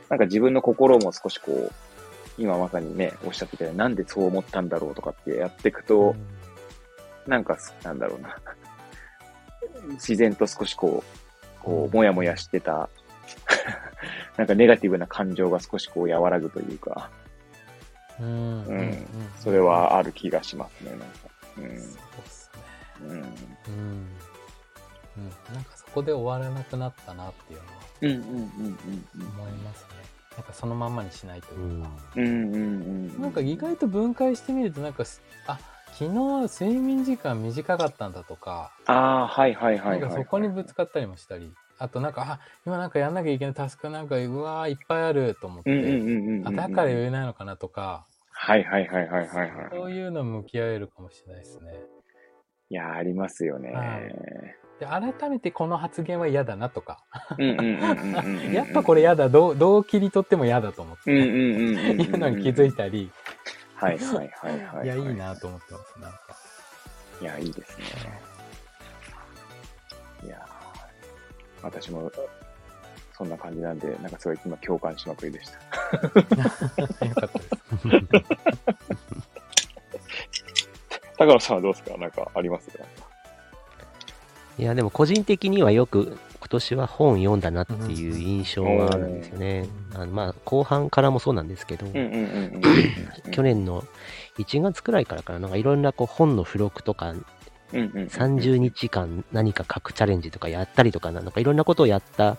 [0.08, 1.72] なんか自分の心も少しこう、
[2.38, 6.14] 今まさにね、おっしゃってたように、なんでそう思ったんだろうとかってやっていくと、
[7.26, 8.36] なんか、なんだろうな。
[9.94, 12.88] 自然と少しこう、こう、もやもやしてた、
[14.38, 17.10] なんかネガティブな感情が少しこう和らぐというか、
[18.20, 19.06] うんうんうんうん
[19.38, 21.06] それはある気がしますね、なんか。
[21.54, 22.62] そうですね。
[23.02, 23.10] うん。
[23.10, 23.18] うん。
[23.18, 23.24] うん。
[25.16, 25.54] うん。
[25.54, 28.78] なんかそこで終わらなくなったなっていうのはうんうんうん
[29.38, 29.88] 思いますね。
[30.36, 31.90] なんかそのまんまにしないというか。
[32.16, 32.24] うん。
[32.24, 33.22] うんうんうん。
[33.22, 35.58] なんか意外と分解してみると、なんかす、あ、
[35.94, 40.00] 昨日睡眠時間短かったんだとか、ああ、はいはいはいはい。
[40.00, 46.42] なんかそこにぶつかったりもしたりあとなんか、あ、今なんかやんなきゃいけないタスクなんか、うわーいっぱいあると思って。
[46.44, 49.68] あ、だから余裕ないのかなとか、はいはいはいはいはいはい。
[49.70, 51.72] そういうの向き合えるかもしれないですね。
[52.70, 53.72] いや、ありますよね。
[53.72, 54.14] はい
[54.78, 57.02] で、改めてこの発言は嫌だなとか。
[58.52, 61.10] やっぱこれ嫌だ、どう、どう切り取っても嫌だと思って。
[61.10, 63.10] いうのに気づいたり、
[63.74, 64.86] はいはいはいはい。
[64.86, 66.18] いや、いいなと思ってます、なんか。
[67.20, 67.84] いや、いいですね。
[71.62, 72.10] 私も、
[73.16, 75.58] そんな感じなんで、なんかすごい今共感しまくりでした。
[75.96, 77.54] よかったです。
[81.18, 81.96] 高野さんはどうですか？
[81.96, 82.84] なんかありますか？
[84.56, 89.68] いや、でも個人的にはよく今年は本読んだなっていう印象はあるんですよね。
[89.94, 91.86] あのまあ、後半からもそうなんですけど。
[93.32, 93.82] 去年の
[94.38, 97.14] 1月くらいからかな、なんかいろんなこう本の付録とか、
[97.72, 102.38] うんうんうん、30日間何か書くチャレンジとかやったりとかな、なんかいろんなことをやった。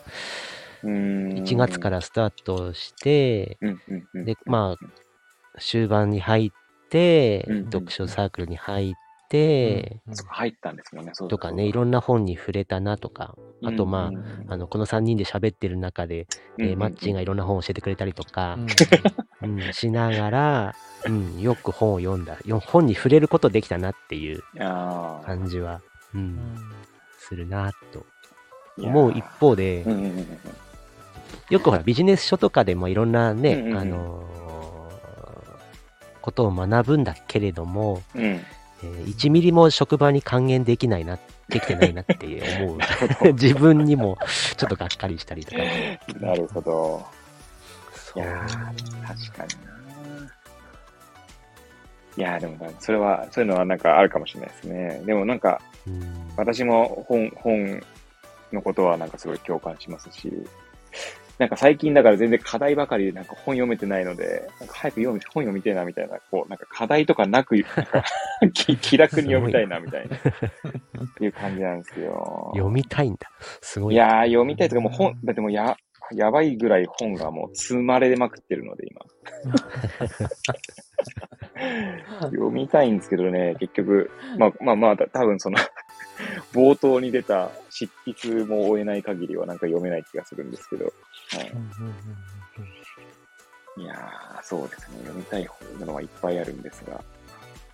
[0.84, 6.50] 1 1月からスタートして、うんうんうん、で、まあ、終盤に入っ
[6.90, 7.66] て、うん。
[7.66, 8.98] 読書サークルに入って、
[9.38, 14.12] うん入ったんですもんね、そうとかね、いろんな本に触れたなとか、あとま
[14.48, 18.58] あ、あの、この3人で喋ってる中で、えーマッチンがいろんな本を教えてくれたりとか
[19.42, 19.60] う、ん。
[19.66, 22.38] うん、しながら、うん、よく本を読んだ。
[22.46, 25.82] よ本に触れることできたなっていう感じは、
[26.14, 26.24] う、うん。
[26.36, 26.60] ん
[27.18, 28.06] するなと
[28.82, 30.28] 思う一方でうん、うんうんうん。
[31.50, 33.78] よくほら、ビジネス書とかでもいろんなね、うんうんうん。
[33.78, 34.30] あのー
[36.22, 38.40] ことを学ぶんだけれども、うん、
[38.84, 41.18] えー1ミリも職場に還元できないな、
[41.50, 42.78] できてないなって思う。
[43.34, 44.18] 自分にも
[44.58, 45.62] ちょっとがっかりしたりとか。
[46.20, 47.06] なるほど。
[47.94, 49.70] そういやー確かにな。
[52.18, 55.02] いやーでもそれは、そういうのはなんかあるかもしれないですね。
[55.06, 57.84] でもなんか、うん私も本、本
[58.54, 60.32] のことはなんかすごい共感しますし、
[61.40, 68.04] なんか最近だから全然課題ばかりでなんか本読めてないので、なんか早く読み、本読みたいなみたいな、こう、なんか課題とかなく、なんか
[68.54, 72.52] 気気楽に読みたいなみたいな、いう感じなんですよ。
[72.54, 73.32] 読みたいんだ。
[73.62, 73.94] すごい。
[73.94, 75.78] いやー、読みたいとかもう本、だってもうや、
[76.14, 79.02] やばいぐらい本がもう積まれまくってるので、今。
[82.32, 85.58] 読みたいんですけどね、結局、まあまあまあ、た多分その、
[86.54, 90.92] 冒頭に出た執筆も終えない限りはなんか読めない気がするんですけど、は
[93.78, 97.00] い、いやー、そうですね、読みたい本のはいっぱいあるんですが、うん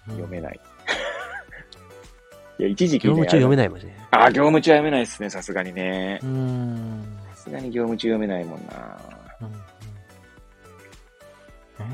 [0.07, 0.59] 読めない。
[2.59, 3.69] いや、一時期、ね、業務中読めない。
[3.69, 4.07] もんね。
[4.11, 6.19] あー、業務中は読めないですね、さすがにね。
[6.21, 8.99] うんさすがに業務中読めないもんな。
[9.41, 9.65] うん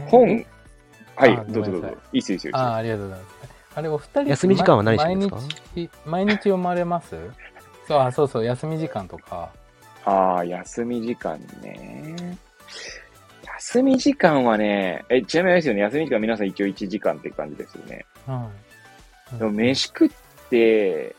[0.07, 0.45] 本、
[1.15, 1.87] はいあ、どうぞどうぞ。
[2.13, 2.57] いいっすよいいっすよ。
[2.57, 3.50] ああ、ありがとうございます。
[3.75, 5.35] あれ、お二人、休み時間は何してるんですか？
[5.37, 7.15] 毎日、毎日読まれます？
[7.87, 9.49] そう、あ、そうそう、休み時間とか。
[10.05, 12.37] ああ、休み時間ね。
[13.59, 18.05] 休み時間はね、え、ちなみにあれですよね、休み時間皆さん一応1時間って感じですよね。
[18.27, 19.37] うん。
[19.37, 20.09] でも飯食っ
[20.49, 21.15] て、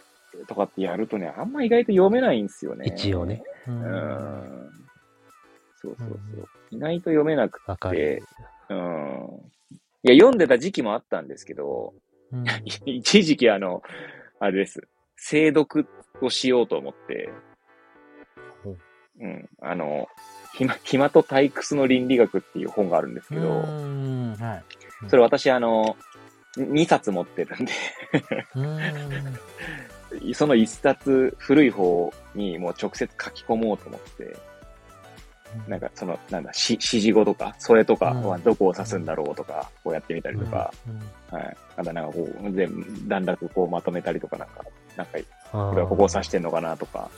[0.49, 2.87] とかってやるとね、あんま意外と読めないんですよね。
[2.87, 3.43] 一応ね。
[3.69, 3.71] う。
[3.71, 4.71] うんん。
[5.81, 6.19] そうそうそう。
[6.37, 8.25] うん意外と読めなくわかてる。、
[8.71, 8.79] うん。
[10.05, 11.93] いや、読んでた時期もあったんですけど、
[12.33, 12.45] うん
[12.87, 13.83] 一時期あの、
[14.40, 14.88] あれです。
[15.16, 15.87] 精読
[16.21, 17.31] をしようと思って
[18.64, 18.79] ほう、
[19.21, 20.09] うん、あの、
[20.55, 24.35] 暇、暇と退屈の倫理学っていう本があるんですけど、うん。
[24.35, 24.64] はい。
[25.09, 25.97] それ私あの、
[26.57, 27.73] 2冊持ってるんで、
[28.57, 30.35] うん。
[30.35, 34.37] その1冊古い方にもう直接書き込もうと思って、
[35.69, 40.73] なんかその、なんだ、し指示語とか、それとかはどこを指すんだろうとか、こうやってみたりとか、
[41.31, 41.57] うん、はい。
[41.77, 44.65] あとなんかこう、全部段落こうまとめたりとかなんか、
[44.97, 45.19] なんか
[45.53, 47.11] ここれはここを指してんのかなとか、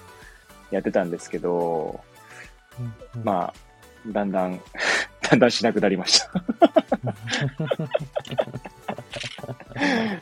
[0.71, 2.01] やってたんですけど、
[3.15, 3.55] うん、まあ、
[4.09, 4.61] だんだん、
[5.23, 6.31] だんだんしなくなりました。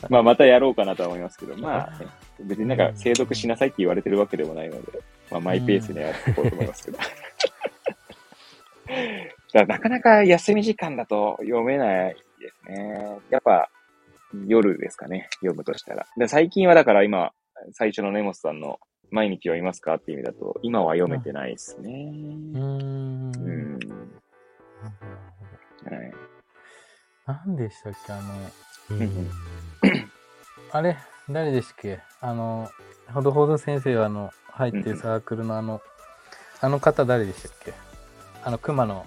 [0.08, 2.06] まあ、またやろうかなとは思いますけど、まあ、ね、
[2.40, 6.98] 別になんか、精読しなさいって言われてるわけでもないので、まあ、マイペースにやっていこうと思いますけど。
[9.52, 13.18] だからなかなか休み時間だと読めないですね。
[13.30, 13.68] やっぱ、
[14.46, 16.06] 夜ですかね、読むとしたら。
[16.16, 17.32] で最近はだから今、
[17.72, 21.90] 最初の根本さんの毎日読みますかっていう意味だと、今は読めてないですね。
[21.90, 23.30] うん。
[25.84, 26.12] はい。
[27.26, 28.34] 何でしたっけあの、
[28.90, 29.30] うん
[30.72, 30.96] あれ
[31.28, 32.00] 誰でしたっけ？
[32.20, 32.70] あの、
[33.12, 35.82] ほどほど先生はあの、入ってるサークルのあの、
[36.60, 37.74] あの方誰でしたっけ？
[38.44, 39.06] あの、熊の、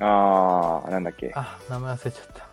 [0.00, 1.32] あー、なんだっけ。
[1.34, 2.46] あ、名前忘れちゃった。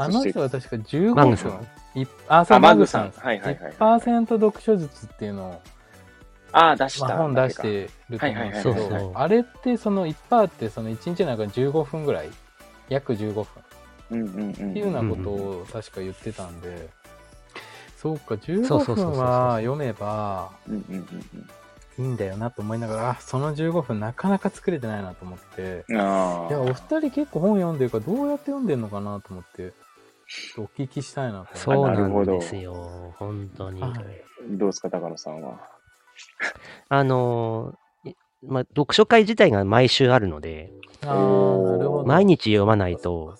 [0.00, 1.66] あの人は確か15分マグさん。
[2.00, 3.10] いあ、そう、あマグさん。
[3.10, 5.62] はいはいはいはい1%読書術っていうのを
[6.52, 7.08] ああ、出した。
[7.08, 10.14] まあ、本出してると思うんですけはいはいはいはいど、あれってそのいっ
[10.58, 12.30] て、その1日の中に15分ぐらい、
[12.88, 13.46] 約15分っ
[14.10, 14.54] うんうんうん。
[14.54, 16.88] ていうようなことを確か言ってたんで、
[17.96, 21.48] そうか、そう15そうそうそう分は読めばうんうんうん
[21.98, 25.84] いいんだよなと思いながら、あ、その15分なかなか作れてないなと思って。
[25.88, 29.72] いや、お二人結構本読んでるから、どうやって読んでるのかなと思って、
[30.28, 31.58] ちょっとお聞きしたいなと思って。
[31.58, 33.14] そうなるほどなんですよ。
[33.18, 33.80] 本当に。
[33.80, 33.92] はい
[34.50, 35.58] どうですか、高野さんは？
[36.88, 40.70] あのーいまあ、読書会自体が毎週あるので、
[41.02, 42.04] あーなるほど。
[42.06, 43.34] 毎日読まないと。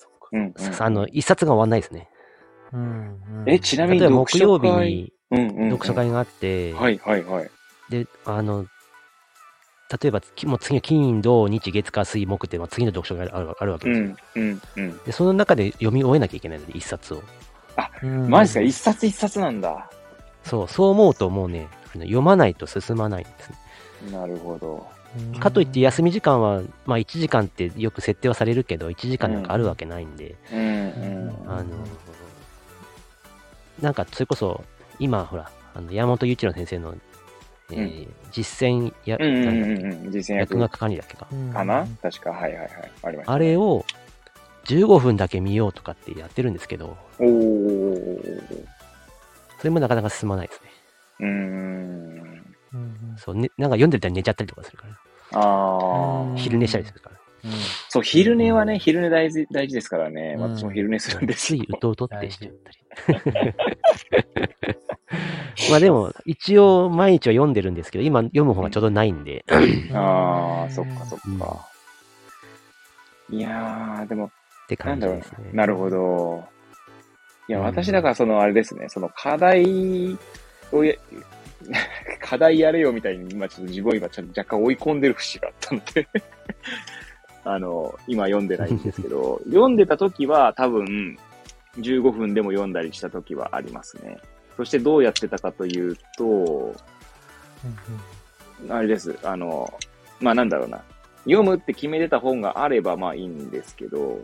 [0.81, 2.09] あの、一冊が終わんないですね。
[2.73, 2.81] うん
[3.43, 4.89] うんえちなみに例えば木曜日読書会？
[4.89, 5.71] にうんうんうん。
[5.71, 7.51] 読書会があって、はいはいはい。
[7.89, 8.67] で、あの、
[10.03, 14.07] 例えば、きもう次の金、土、日、月、火、水、木って、まあ、次の読書会があるあるわけうですよ。
[14.07, 14.99] んうんうん。
[15.05, 17.23] で、その中で読み終えなきゃいけないので、一冊を。
[18.03, 18.91] うんマジですか？
[18.91, 19.89] 一冊一冊なんだ。
[20.45, 23.57] そう、そう思うともうね、読まないと進まないんですね。
[24.19, 24.87] なるほど。
[25.35, 31.51] うんかといって休み時間は、まあ1時間ってよく設定はされるけど、1時間なんかあるわけないんで、うんうん。
[31.51, 31.65] あの、
[33.81, 34.63] なんかそれこそ、
[34.99, 36.95] 今ほら、あの山本雄一郎先生の、
[37.73, 40.13] えー実践や、うんうんなんだっうんうん。
[40.13, 41.27] 実践け役役学管理だっけか。
[41.33, 42.31] うんかな確か。
[42.31, 42.71] はいはいはい。
[43.03, 43.33] ありました。
[43.33, 43.85] あれを
[44.67, 48.67] 15分だけ見ようとかってやってるんですけど、おー。
[49.59, 50.71] それもなかなか進まないですね。
[51.21, 51.31] うーん。
[52.75, 54.87] うんそう、ね、なんか読んでると寝ちゃったりとかするか
[55.33, 56.37] ら、ああうん。
[56.37, 57.17] 昼寝したりするから。
[57.45, 57.53] うん
[57.89, 60.35] そう、昼寝はね、昼寝大事大事ですからね。
[60.37, 61.75] うん私も昼寝するんですよつい。
[61.75, 63.55] うとうとってしちゃったり。
[65.71, 69.45] まあでも、一応毎日は読んでるんですけど、今読む方がちょうどないんで、
[69.93, 71.69] ああ、そっかそっか。
[73.31, 74.31] いやー、でも、っ
[74.67, 75.49] てなんだろう感じですね。
[75.53, 75.57] な。
[75.63, 76.45] なるほど。
[77.49, 80.19] いや、うん私だからそのあれですね、その課題
[80.73, 80.95] をや、
[82.21, 86.09] 課題やれよみたいに、今ちょっと自分を今ちょっと若干追い込んでる節があったので、
[87.45, 91.19] あの、今読んでないんですけど、 読んでた時は多分、
[91.79, 94.19] 15分でも読んだりした時はありますね。
[94.59, 96.75] そしてどうやってたかというと、
[98.69, 99.19] あれです。
[99.23, 99.73] あの、
[100.21, 100.83] まあなんだろうな。
[101.25, 104.21] 読むって決めてた本があればまあいいんですけど、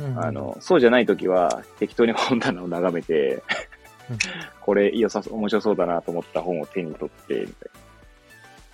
[0.00, 3.42] うんあの、そうじゃないときは適当に本棚を眺めて
[4.10, 4.18] うん、
[4.60, 7.70] これ良さそう、面白そうだなと思った本を手に取って、みたい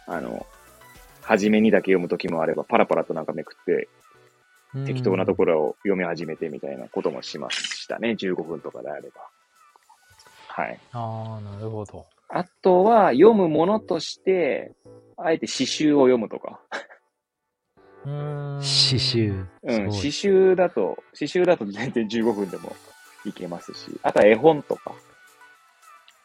[0.09, 0.17] な。
[0.17, 0.47] あの、
[1.23, 3.89] 初めにだけ読むときもあれば、パラパラとなんかめくって、
[4.87, 8.17] 適当なところを読み始めてみたいなこともしましたね。
[8.19, 9.23] 15分とかであれば。
[10.57, 10.79] はい。
[10.93, 12.07] ああ、なるほど。
[12.29, 14.73] あとは、読むものとして、
[15.17, 16.61] あえて詩集を読むとか。
[18.05, 19.47] うーん詩集。
[19.65, 22.73] うん、すごい詩集だと、詩集だと全然15分でも
[23.25, 24.93] いけますし、あとは絵本とか。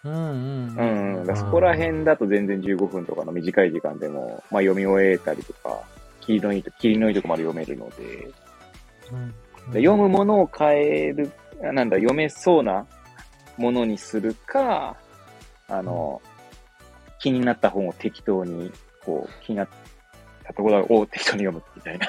[0.03, 5.81] うんうんうん、だからんそこら辺だと全然15分とかの短い時間でも、まあ読み終えたりとか、
[6.21, 8.29] 霧のいいと、霧のいいとこまで読めるので、
[9.11, 9.33] うん
[9.73, 11.31] で読むものを変える、
[11.63, 12.85] あなんだ、読めそうな
[13.59, 14.95] ものにするか、
[15.67, 16.21] あの、
[17.19, 18.71] 気になった本を適当に、
[19.05, 19.67] こう、気になっ
[20.43, 22.07] たところを適当に読むみたいな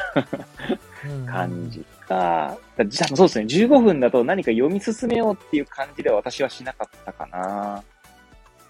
[1.05, 7.83] うん感じか、だじゃあそうですね、15分だと何か読み進めようっていう感じでは私はしなかったかな。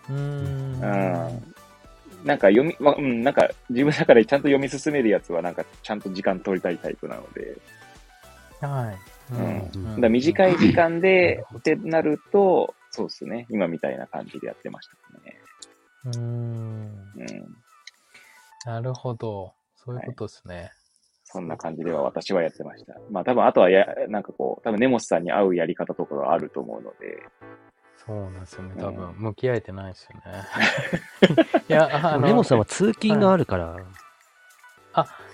[0.09, 1.55] うーんうん。
[2.25, 7.57] なんか読み、まあ、うん、なんか自分だからちゃんと読み進めるやつはなんかちゃんと時間取りたいタイプなので、
[8.61, 9.10] はい。
[9.33, 15.41] うん短い時間なでってなると、そうですね、今みたいな感じでやってましたね。
[16.07, 16.23] うーん。
[16.23, 17.61] うん。
[18.65, 19.53] なるほど。
[19.77, 20.73] そういうことですね。
[21.25, 22.95] そんな感じでは私はやってました。
[23.11, 27.23] まあ多分あとはや、なんかこう、多分根本さんに合うやり方とかがあると思うので、
[28.05, 28.73] そうなんですよね。
[28.75, 30.23] うん多分、向き合えてないですよね。
[31.69, 33.77] いや、あの、レモンさんは通勤があるから、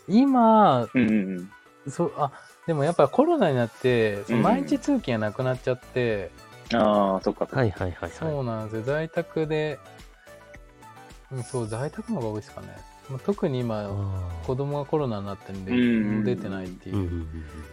[0.08, 1.50] 今、うんうん
[1.90, 2.32] そう、あ、
[2.66, 6.30] でもやっぱコロナになって、毎日通勤がなくなっちゃって、
[6.72, 6.78] うん。
[6.78, 7.46] ああ、そっか。
[7.50, 8.10] はいはいはいはい。
[8.10, 8.82] そうなんですよ。
[8.82, 9.78] 在宅で、
[11.30, 12.68] うん、そう、在宅の方が多いですかね。
[13.08, 17.26] まあ特に今、あ子供がコロナになってるんで、うん出てないっていう。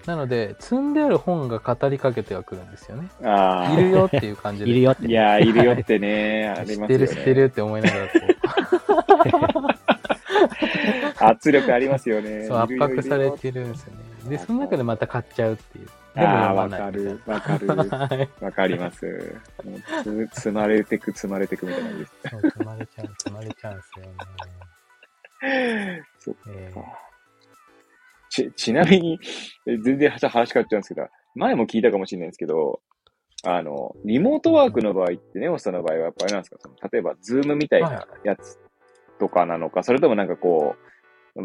[0.06, 3.10] なので、積んである本が語りかけてはくるんですよね。
[3.24, 3.74] ああ。
[3.74, 4.70] いるよっていう感じで。
[4.70, 5.10] いるよってね。
[5.10, 7.16] いやー、いるよってね、あり知ってるますよね。
[7.16, 8.14] 知ってるって思いながらこ
[11.26, 12.46] 圧力ありますよ う、ね。
[12.46, 14.13] そう圧迫されてるんですよね。
[14.30, 15.88] で、その中でまた買っちゃうっていう。
[16.16, 18.44] でもわかる、わかる、はい。
[18.44, 19.06] わかります。
[19.64, 22.14] もうつ積まれてく、積まれてくみたいな感じです。
[22.30, 26.04] そう、積まれちゃう、積まれちゃうんですよね。
[26.20, 26.82] そっえか。
[28.30, 29.20] ち、ちなみに、
[29.66, 32.82] え全然話話変わっちゃうんですけど、前も聞いたかもしれないんですけど、
[33.44, 36.58] あの、リモートワークの場合って、ネオスさんの場合はやっぱあれなんですか？
[36.62, 38.60] その例えば、ズームみたいなやつ
[39.20, 40.93] とかなのか、それともなんかこう、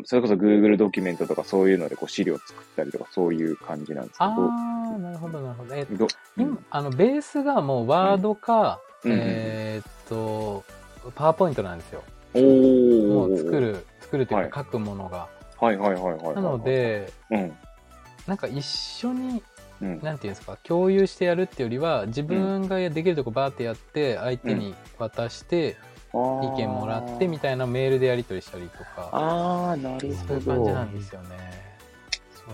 [0.04, 5.74] それこそ Google ドキュメントとかそういうのでこう資料作ったりとかそういう感じなんですけあど、あ、なるほど、なるほど。
[5.74, 10.64] えっと、ど今、あの、ベースがもうワードか、うんうんえーっと、
[11.14, 12.02] パワーポイントなんですよ。
[12.34, 13.60] おもーう作。
[13.60, 15.28] る、作るというはいか書くものが。
[15.58, 16.34] はいはいはいはいはい。
[16.34, 17.52] なの、で、うん。
[18.26, 19.42] なんか一緒に、
[19.80, 20.00] うん。
[20.02, 25.76] なんていうんですか、共有してやるっていうよりは、自分ができるとこバーってやって、相手に渡して、
[26.12, 30.56] 意見もらってみたいなメールでやり取りしたりとか、ああ、なるそういうほど。
[30.56, 31.36] 感じなんですよね。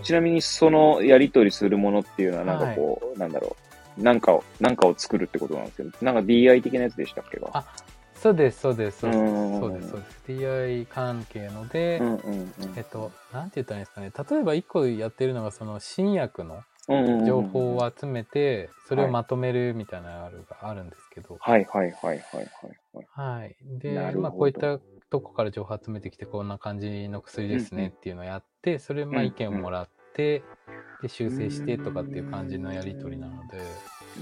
[0.03, 3.55] ちなみにそのやり取りするものっていうのはなんかこう、なんだろ
[3.97, 4.03] う。
[4.03, 5.89] なんかを、なんかを作るってことなんですよ。
[6.01, 7.39] なんか DI 的なやつでしたっけ？
[7.39, 7.49] が。
[7.53, 7.65] あ
[8.15, 9.21] そうです、そうです、そうです。
[9.21, 10.21] うんそうです、そうです。
[10.27, 12.53] DI 関係ので、うんうんうん。
[12.75, 14.11] えっと、なんて言ったらいいんですかね。
[14.31, 16.63] 例えば一個やってるのが、その新薬の
[17.25, 22.47] 情報を集めて、それをまとめるみたいなのがあるんですけど、はいはいはいはいはいはい。
[23.11, 23.55] はい。
[23.79, 24.79] でまあ、こういった
[25.09, 30.43] とこから情報集めてきて、こんな感じの薬ですねっていうのをやって、それ、まあ、うん意見をもらって、
[31.01, 33.61] で、修正してとかっていう感じのやり取りなので、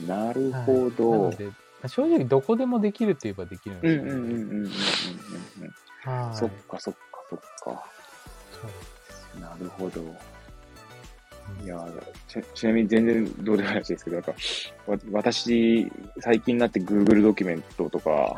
[0.07, 1.11] なるはいほど。
[1.11, 1.53] なので、ま
[1.83, 4.11] あ正直どこでもできるといえばできるんうんですよね。
[4.11, 4.71] うんうんうんうんうん。
[6.33, 6.99] そっかそっか
[7.29, 7.85] そっか。
[8.61, 8.67] そ
[9.37, 10.01] うなるほど。
[11.63, 11.85] いや
[12.27, 14.31] ちちなみに全然どうでもない話ですけど、なんか、
[14.87, 18.35] わ私、最近になって Google ドキュメントとか、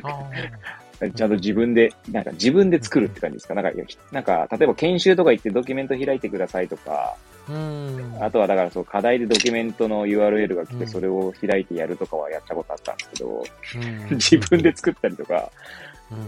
[0.00, 3.54] ちゃんと自分で、なんか自分で作るって感じですか？
[3.54, 3.70] なんか、
[4.12, 8.24] なんか、例えば研修とか行ってドキュメント開いてくださいとか、ーうん。
[8.24, 13.44] あとはだからそう、課題でドキュメントの URL が来て、うんそれを開いてやるとかはやったことあったんですけど、
[14.10, 14.16] うん。
[14.16, 15.50] 自分で作ったりとか、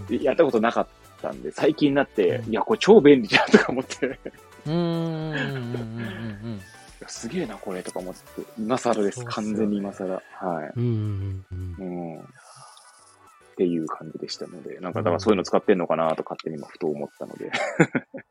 [0.08, 0.22] うん。
[0.22, 0.86] やったことなかっ
[1.22, 2.50] たんで、最近になって、うん。
[2.50, 4.10] いや、これ超便利じゃんとか思って、い
[4.66, 6.60] うん
[7.08, 8.20] すげえな、これとか思って、
[8.58, 9.24] 今更です。
[9.26, 10.12] 完全に今更。
[10.14, 10.22] はい。
[10.76, 12.16] うんうんうん。
[12.16, 12.24] うん。
[13.56, 17.50] っていう感じでしたので、なんか、だからそういうの使ってんのかなと勝手に今ふと思ったので。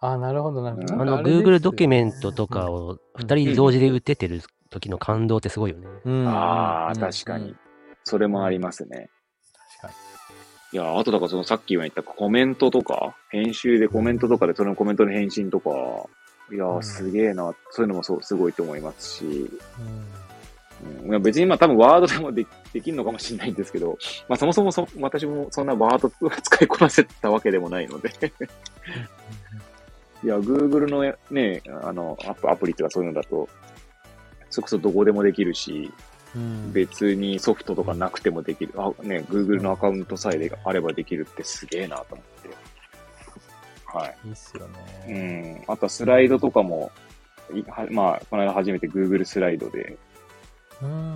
[0.00, 0.94] あ、なるほど、なるほど。
[0.94, 5.86] うんあの、Google ドキュメントとかを二人同時で打ててる時の感動ってすごいよね。
[6.04, 7.58] うんああ、うん確かにうん。
[8.02, 9.08] それもありますね。
[9.80, 10.00] 確か
[10.72, 15.70] いや、あとだからそのさっき言ったコメントとか、編集でコメントとかでそのコメントの返信とか、
[16.50, 19.48] いやすげえな、そういうのもそう、すごいと思いますし、に。
[20.84, 23.98] うん別にまあ多分ワードでもでできるのかもしれないんですけど、
[24.28, 28.10] まあそもそもそ私もそんなワードを使いこなせたわけでもないので、
[30.24, 33.48] いや、Google のね、あの、アプアプリとかそういうのだと、
[34.50, 35.92] それこそどこでもできるし、
[36.36, 38.74] うん別にソフトとかなくてもできる。
[38.76, 42.50] あ、ね、Google のアカウントさえであればできるってすげえなと思って。
[43.86, 44.16] はい。
[44.26, 44.68] いいっすよ
[45.06, 45.62] うね。
[45.66, 45.72] ん。
[45.72, 46.92] あとはスライドとかも、
[47.90, 49.98] まあ、この間初めて Google スライドでうん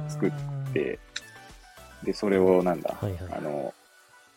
[0.08, 0.98] 作って、
[2.04, 3.20] で、それをなんだ、はいはい。
[3.32, 3.74] あの、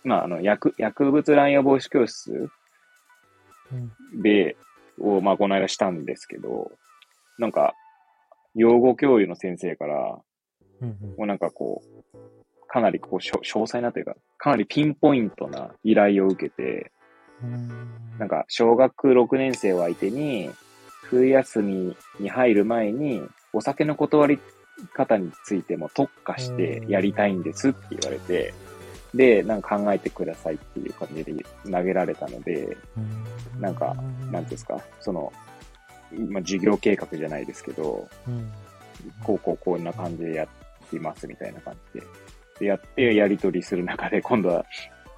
[0.03, 2.49] まあ、あの、薬、薬物乱用防止教室
[3.71, 3.75] う
[4.17, 4.21] ん。
[4.21, 4.55] で、
[4.99, 6.71] を、まあ、この間したんですけど、
[7.37, 7.73] なんか、
[8.53, 10.19] 養護教諭の先生から、
[10.81, 16.91] うんもうなんかこう、かなりこう、しょ詳細なというか、かなりピンポイントな依頼を受けて、
[17.41, 17.69] うん。
[18.19, 20.51] なんか、小学6年生を相手に、
[21.03, 23.21] 冬休みに入る前に、
[23.53, 24.39] お酒の断り
[24.93, 28.53] 方についても特化してやりたいんですって言われて、
[29.13, 31.33] で、なんか考えてくださいっていう感じで
[31.71, 33.95] 投げられたので、うんなんか、
[34.31, 35.31] なんですか、その、
[36.29, 38.51] まあ、事業計画じゃないですけど、うん
[39.23, 40.47] こうこうこんな感じでやっ
[40.89, 42.07] てますみたいな感じで。
[42.59, 44.65] で、やってやり取りする中で、今度は、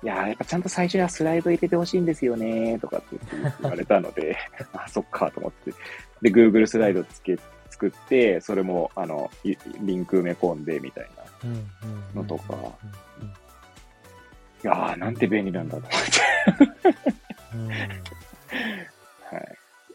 [0.03, 3.17] いやーやっぱちゃんと最初にはスライド入れてほしいんですよねとかって
[3.61, 4.37] 言われたので、
[4.73, 5.71] あ、そっかと思って。
[6.21, 7.37] で、Google スライドつけ、
[7.77, 11.27] 作って、それも、あの、いリンク埋め込んでみたいな。
[12.15, 12.55] のとか
[13.21, 13.31] うん
[14.63, 16.89] やーなんて便利なんだと思って。
[19.37, 19.41] い。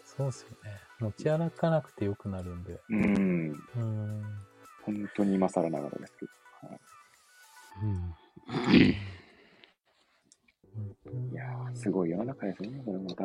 [0.04, 0.78] そうっすよね。
[1.00, 2.80] 持ち歩かなくてよくなるんで。
[2.90, 3.04] うん。
[3.76, 4.22] うん
[4.84, 6.32] 本当に今更ながらですけど。
[7.82, 8.14] うん
[11.30, 13.24] いやーすごい世の中ですね、これまた。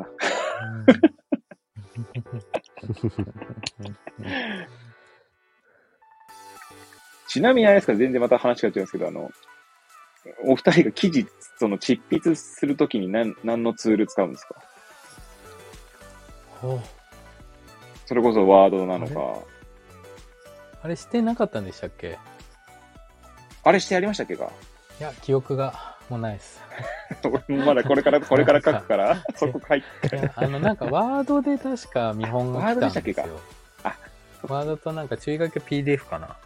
[7.28, 9.30] ちなみにあれですか、全然また話が違うんですけど、あの、
[10.44, 11.26] お二人が記事、
[11.58, 14.54] その執筆するときに何、何のツール使うんですか？
[16.60, 16.80] ほう。
[18.06, 19.40] それこそワードなのか。
[20.82, 20.96] あれ？
[20.96, 22.18] してなかったんでしたっけ？
[23.64, 24.50] あれしてやりましたっけか？
[24.98, 26.60] いや、記憶がもうないです。
[27.24, 30.30] 俺 もまだこれから、これから書くから、 そこ書いて。
[30.34, 33.40] あの、なんか、ワードで確か見本が来たんですよ。
[34.42, 36.36] ワードとなんか注意書き PDF かな。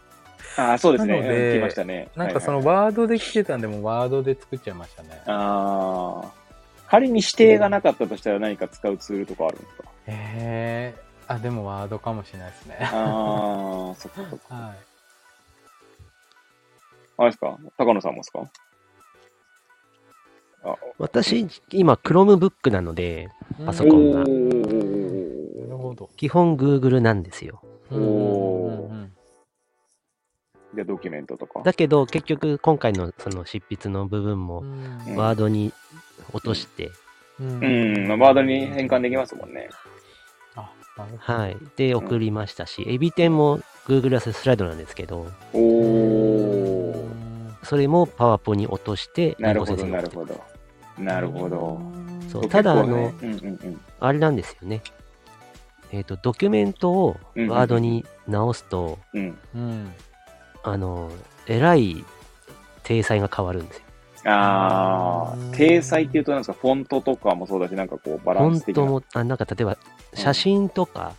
[0.57, 1.21] ああ、そうですね。
[1.57, 2.09] 来ましたね。
[2.15, 5.21] なんかそのワードで来てたんで、もうワードで作っちゃいましたね。
[5.27, 6.31] ああ。
[6.87, 9.83] 仮に指定がなかったとしたら何か使うツールとかあるんですか？
[9.83, 11.33] へえー。
[11.35, 12.77] あ、でもワードかもしれないですね。
[12.81, 12.91] ああ、
[13.95, 14.53] そっかそっか。
[14.55, 14.73] は
[17.17, 17.57] あれですか？
[17.77, 18.39] 高野さんもですか？
[18.41, 18.45] あ、
[20.97, 23.65] 私、今、Chromebook なので、い。
[23.65, 26.09] パソコンがなるおほど。
[26.15, 27.61] 基本 Google なんですよ。
[27.91, 29.13] おーうんうんうん
[30.75, 31.61] じゃあドキュメントとか。
[31.63, 35.71] だけど、結局、今回のその執筆の部分も、うんワードに
[36.33, 36.89] 落として、
[37.39, 39.69] うんワードに変換できますもんね。
[40.55, 41.39] あ、なるほど。
[41.39, 41.57] はい。
[41.75, 47.03] で、送りましたし、エビ天も Google スライドなんですけど、おー。
[47.63, 50.41] それもパワポに落として、なるほど、なるほど。
[50.97, 51.79] なるほど。
[52.31, 53.81] そうただあの結構ねうんうんうん。
[53.99, 54.81] あれなんですよね。
[55.91, 59.37] えっ、と、ドキュメントをうんうんワードに直すと、うん。
[59.55, 59.93] うん。
[60.63, 61.11] あの、
[61.47, 62.03] えらい
[62.83, 63.83] 体裁が変わるんですよ。
[64.25, 68.83] あうんー、体裁っていうとなんですか、フォントとかもそうだし、なんかこう、バラン本ス的な。
[68.83, 69.77] 当も、あなんか例えば、
[70.13, 71.13] 写真とか、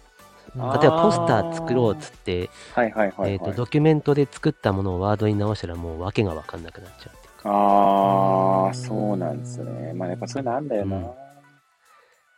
[0.57, 3.33] あー例えばポスター作ろうっつって、はいはいはい、はい。
[3.33, 7.11] えっ、と、ドキュメントで作ったものをワードに直したらもう訳がわかんなくなっちゃ
[7.45, 9.93] あー、そうなんですね。
[9.95, 10.97] まあやっぱそういうのあんだよな。
[10.97, 11.25] うん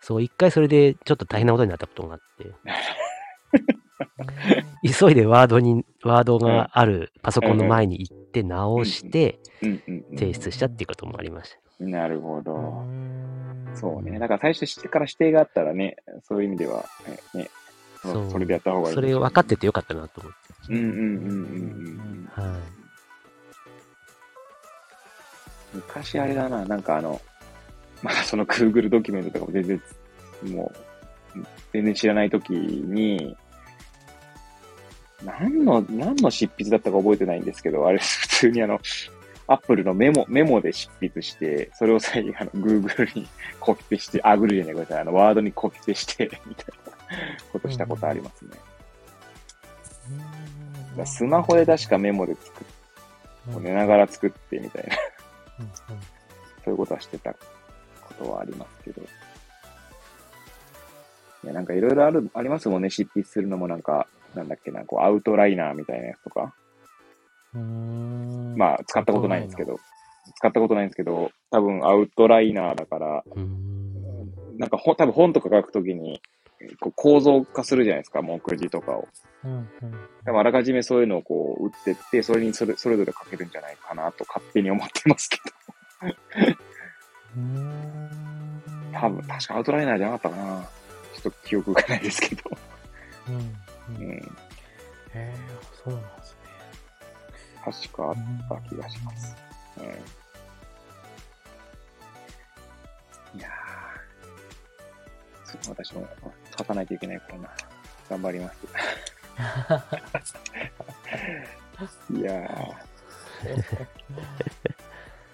[0.06, 2.54] そう、一回それでちょっと大変なことになったことがあって、
[4.86, 9.40] 急いでワードに、ワードがあるパソコンの前に行って直して
[10.14, 11.50] 提出したっていうこともありまし
[11.80, 11.84] た。
[11.84, 12.84] なるほど。
[13.74, 14.18] そそうね。
[14.20, 16.84] だから最初してから指定があったらね、そういう意味では、
[17.34, 17.50] ね、ね
[18.00, 18.94] そそれでやった方がいい。
[18.94, 20.32] それ分かっててよかったなと思っ
[20.68, 20.72] て。
[20.72, 22.44] うんうんうんうんうん。
[22.44, 22.85] はい。
[25.76, 27.20] 昔あれだな、なんかあの、
[28.02, 29.82] まだその Google ドキュメントとかも全然、
[30.54, 30.72] も
[31.34, 31.40] う、
[31.72, 33.36] 全然知らないときに、
[35.24, 38.80] 何の、何の執筆だったか覚えてないんですけど、あれ普通にあの、
[39.48, 43.28] Apple のメモ、メモで執筆して、それを最後あの Google に
[43.60, 46.92] コピペして、あ、Google じゃない、ごめんなさい、あの、ワードにコピペして、みたいな
[47.52, 48.50] ことしたことありますね。
[51.04, 52.66] スマホで確かメモで作っ
[53.60, 54.96] 寝ながら作ってみたいな、
[56.64, 57.38] そういうことはしてたこ
[58.18, 59.02] とはありますけど。
[59.02, 59.04] い
[61.46, 66.54] や、なんかいろいろある、ありますもんね、執筆するのもなんか、なんだっけな、こう、アウトライナーみたいなやつとか。
[68.56, 69.78] まあ、使ったことないんですけど、
[70.34, 73.24] 使ったことないんですけど、多分アウトライナーだから。
[74.58, 76.20] なんかほ多分本とか書くときに、
[76.80, 79.08] こう構造化するじゃないですか、目次とかを。
[79.44, 79.56] うんう
[79.86, 79.92] ん
[80.24, 85.38] でもあらかじめそういうのをこう打ってって、それにそれそれぞれ書けるんじゃないかなと勝手に思ってますけ
[87.36, 88.62] うん
[88.92, 88.98] ど。
[88.98, 90.68] 多分、確かアウトライナーじゃなかったかな。
[91.14, 92.42] ちょっと記憶がないですけど。
[93.28, 93.40] うんう
[93.98, 94.36] うんへん。
[95.14, 95.34] え
[95.84, 96.36] そうなんですね
[97.64, 98.16] 確かあっ
[98.62, 99.36] た気がします。
[99.78, 99.84] うん。
[103.38, 103.50] いやー。
[105.68, 106.06] 私も
[106.58, 107.48] 書かないといけないからな。
[108.10, 108.58] 頑張ります。
[112.14, 112.74] いや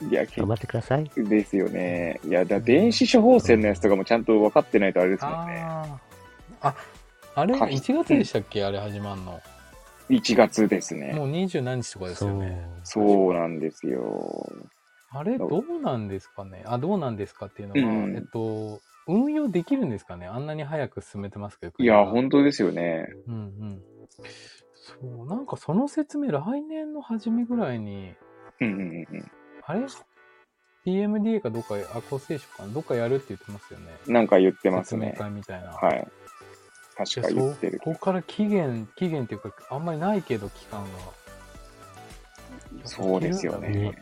[0.00, 0.08] ー。
[0.08, 1.08] いや、結頑張ってください。
[1.16, 2.20] ですよね。
[2.26, 5.60] いや、だ電子処方箋のやつとかもちゃんと分かってないとあれですもんね。
[5.60, 5.98] あ
[6.62, 6.74] ああ
[7.34, 8.64] あれ書き1月でしたっけ？
[8.64, 9.40] あれ始まんの
[10.10, 11.12] 1月ですね。
[11.12, 12.68] もう二十何日とかですよね。
[12.82, 14.52] そうなんですよ。
[15.10, 16.64] あれどうなんですかね？
[16.66, 20.26] あどうなんですかっていうのは、うんえっと運用できるんですかね？
[20.26, 23.08] あんなに早く進めてますけどいや、本当ですよね。
[23.28, 23.82] うんうん
[24.74, 28.14] そうなんかその説明来年の初めぐらいに
[28.60, 29.30] うんうんうんうん。
[29.64, 29.86] あれ
[30.84, 32.74] ?PMDA かどっか、アコセーションかな？
[32.74, 33.86] どっかやるって言ってますよね。
[34.06, 35.14] なんか言ってます説明ね。
[35.18, 35.68] 会みたいな。
[35.68, 36.08] はい。
[36.96, 37.90] 確かで言ってるそ。
[37.92, 40.88] こから期限、期限っていうか、あんまりないけど、期間が。
[42.84, 43.92] そうですよね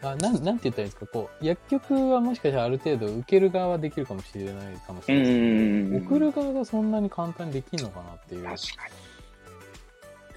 [0.00, 6.06] あなんなんて言ったらいいんですか、こう、薬局はもしかしたらある程度受ける側はできるかもしれないかもしれないですんうんうん。
[6.06, 8.86] 送る側がそんなに簡単にできるのかなっていう確か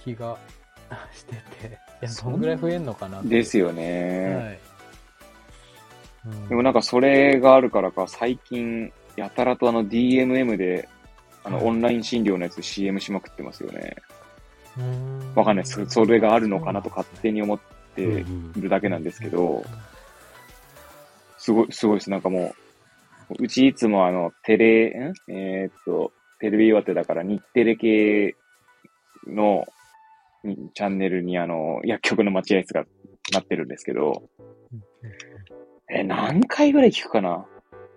[0.07, 0.37] 気が
[1.13, 1.33] して
[1.67, 1.67] て、
[2.01, 4.35] いや、どのぐらい増えんのかなですよね。
[4.35, 4.59] はい。
[6.27, 10.87] うんでもなんかそれがあるからか、最近、やたらとあの DMM で、
[11.43, 13.95] あの、はいオンライン診療のやつ CM しまくってますよね。
[15.35, 15.85] わかんないです。
[15.87, 17.59] それがあるのかなと勝手に思っ
[17.95, 19.63] てうんるだけなんですけど、
[21.37, 22.09] すごい、すごいです。
[22.09, 22.53] なんかも
[23.39, 25.13] う、うちいつもあの、テレ、ん？
[25.29, 28.35] えーっと、テレビ岩手だから日テレ系
[29.25, 29.76] のに
[30.73, 32.85] チャンネルにあの、薬局の待合室が
[33.33, 34.29] なってるんですけど、
[35.89, 37.45] え、何回ぐらい聞くかな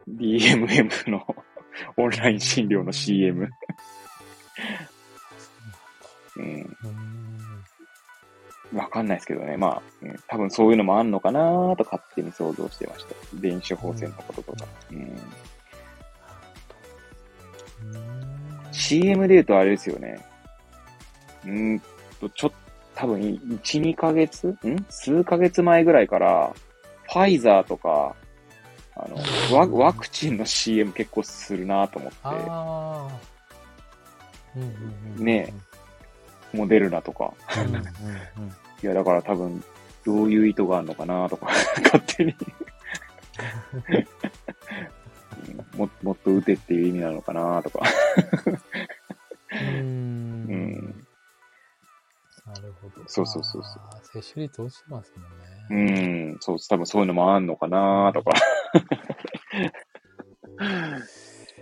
[0.08, 1.26] ?DMM の
[1.96, 3.48] オンライン診療の CM。
[6.36, 6.76] うん。
[8.72, 9.56] わかんないですけどね。
[9.56, 11.40] まあ、うん多分そういうのもあんのかな
[11.76, 13.14] と勝手に想像してました。
[13.34, 14.64] 電子放線のこととか。
[14.92, 15.20] うん、
[18.70, 20.24] CM で言うとあれですよね。
[21.44, 21.82] うーん
[22.20, 22.56] と、ちょっと、
[22.94, 24.48] 多分1、2ヶ月？
[24.48, 24.56] ん？
[24.88, 26.52] 数ヶ月前ぐらいから、
[27.04, 28.14] ファイザーとか、
[28.94, 29.16] あの、
[29.56, 33.08] ワワクチンの CM 結構するなと思って、ああ。
[34.56, 34.68] うんうん
[35.18, 35.24] うん。
[35.24, 35.54] ね
[36.52, 37.32] モデルナとか。
[37.56, 37.82] うんうんうん。
[38.82, 39.62] いや、だから多分、
[40.04, 41.46] どういう意図があるのかなとか、
[41.82, 42.34] 勝手に
[43.88, 45.88] うんも。
[46.02, 47.80] もっと打てっていう意味なのかなとか。
[49.52, 50.19] うん
[52.54, 52.94] なるほど。
[53.06, 53.80] そうそうそうそ
[54.18, 56.32] う接種率落ちてますもんうね。
[56.32, 58.32] ん、そう、多分そういうのもあんのかなとか。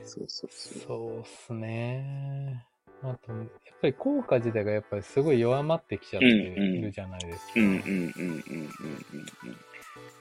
[0.05, 0.81] そうそうそう。
[0.87, 2.65] そうっすね。
[3.03, 3.47] あと、やっ
[3.81, 7.53] ぱり効果自体がやっぱりすごい弱まってきちゃっているじゃないですか。
[7.57, 8.43] うんうんうんうんうん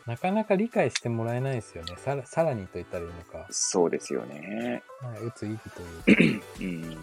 [0.05, 1.93] なかなか理解してもらえないですよね。
[1.97, 3.45] さらさらにと言ったらいいのか。
[3.49, 4.81] そうですよね。
[5.01, 5.61] はい、打つ意義
[6.05, 6.45] というか。
[6.61, 6.65] うん。
[6.65, 6.97] うん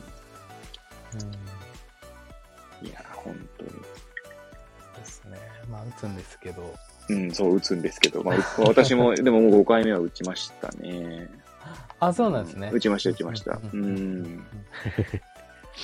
[2.85, 3.71] いや、本当に。
[3.71, 3.77] で
[5.05, 5.39] すね。
[5.71, 6.75] まあ、打つんですけど。
[7.09, 11.29] うん、そう、打つんですけど、まあ、う私も、 でももう5回目は打ちましたね。
[12.01, 12.71] あ、そうなんですね。
[12.73, 13.53] 打ちました、打ちました。
[13.53, 14.47] ううんうんん。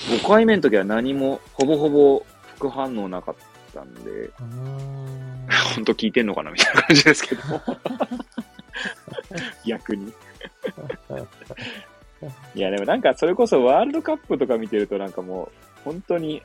[0.09, 2.25] 5回目の時は何も、ほぼほぼ
[2.57, 3.35] 副反応なかっ
[3.75, 4.31] たんで、ん。
[5.75, 7.43] 本当聞いてんのかなみたいな感じですけど。
[9.65, 10.13] 逆に。
[12.55, 15.51] いや、でもなんかそれこそワールドカップとか見てるとなんかもう、
[15.85, 16.43] 本当に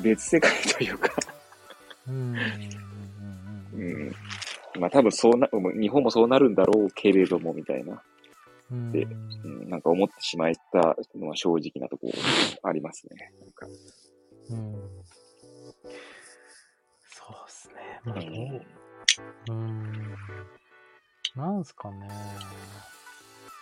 [0.00, 1.10] 別世界というか、
[2.08, 2.36] うん。
[3.74, 4.12] うん
[4.78, 5.48] まあ多分そうな、
[5.80, 8.02] 日本もそうなるんだろうけれども、みたいな、
[8.70, 8.92] うん。
[8.92, 9.06] で
[9.44, 12.12] うん、なんか思ってしまったのは正直なところ
[12.68, 13.32] ありますね。
[13.40, 13.66] なんか
[14.50, 14.72] うん。
[17.04, 18.00] そうですね。
[18.04, 20.14] まあ、どうん。
[21.36, 22.08] なんすかね。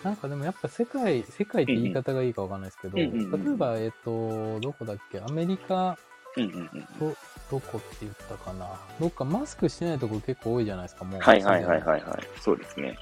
[0.04, 5.20] なんかでもやっぱ世界、世界って言い方がいいかわかんないですけど、うんうんうん例えば、えっと、どこだっけ？
[5.20, 5.98] アメリカ、
[6.42, 7.16] うんうんうんど、
[7.50, 8.66] どこって言ったかな
[9.00, 11.20] どっかマスクしてないとこ結構多いじゃないですか、もう。
[11.20, 12.40] はいはいはいはいはい。
[12.40, 12.96] そうですね。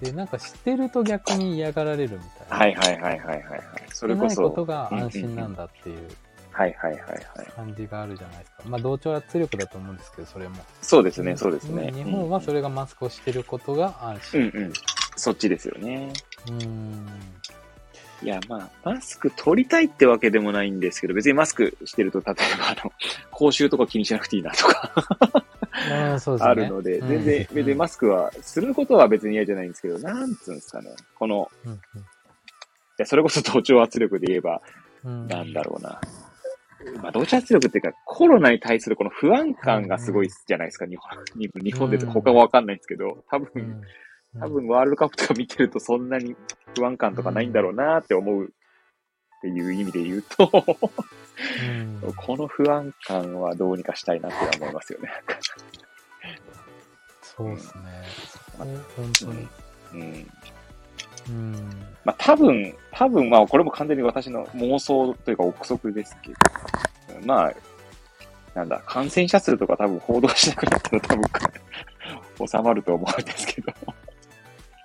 [0.00, 2.56] で、なんか知ってると逆に嫌がられるみたいな。
[2.56, 3.62] はいはいはいはいはいはい。
[3.92, 4.26] それこそ。
[4.26, 6.08] ないことが安心なんだっていう
[6.54, 7.46] はいはいはいはい。
[7.56, 8.62] 感じがあるじゃないですか。
[8.66, 10.56] まあ同調圧力だと思うんですけど、それも。
[10.82, 11.92] そうですね、そうですね。
[11.92, 14.40] 日本はそれがマスクをしてることが安心。
[14.54, 14.72] うんうん。
[15.16, 16.12] そっちですよね。
[16.48, 17.06] うん。
[18.22, 22.92] いや、まあ、マスク取りたいってわけでもないんですけど、別にマスクしてると、例えば、あの、
[23.30, 25.44] 口臭とか気にしなくていいなとか
[26.10, 26.50] うん、そうですね。
[26.50, 30.90] あるので、うん全然、別にマスクは、することは別に嫌じゃないんですけど、なんつうんですかね。
[31.18, 31.80] この、うん
[32.96, 34.62] いや、それこそ同調圧力で言えば、
[35.04, 35.26] うん。
[35.26, 36.00] なんだろうな。
[37.02, 41.10] まあ、同調圧力っていうか、コロナに対するこの不安感がすごいじゃないですか、日本。
[41.34, 43.82] 日本日本でうん他はわかんないんですけど、多分、うん。
[44.34, 46.34] うん多、分ワールドカップとか見てるとそんなに
[46.76, 48.48] 不安感とかないんだろうなって思うっ
[49.40, 50.50] ていう意味で言うと、
[51.62, 55.10] うんこの不安感はどうにかしたいなって思いますよね。
[57.20, 57.82] そうですね。
[58.28, 58.64] そこ
[58.96, 59.48] 本当に。
[59.92, 60.30] うん。
[61.28, 61.52] うん。
[62.04, 66.36] まあ多分、多分、まあこれも完全に私の妄想というか憶測ですけど、
[67.26, 67.54] まあ、
[68.54, 71.24] なんだ、感染者数とか多分報道しなくなったら多分
[72.48, 73.72] 収まると思うんですけど。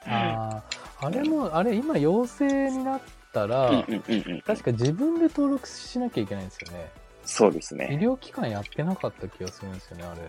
[0.09, 0.63] あ
[1.01, 3.01] あ、あれも、あれ今陽性になっ
[3.33, 4.41] たら、うんうんうんうん。
[4.41, 6.91] 確か自分で登録しなきゃいけないんですよね。
[7.25, 7.99] 医そうですね。
[8.01, 10.21] 療機関やってなかった気がするんですよね、あれ。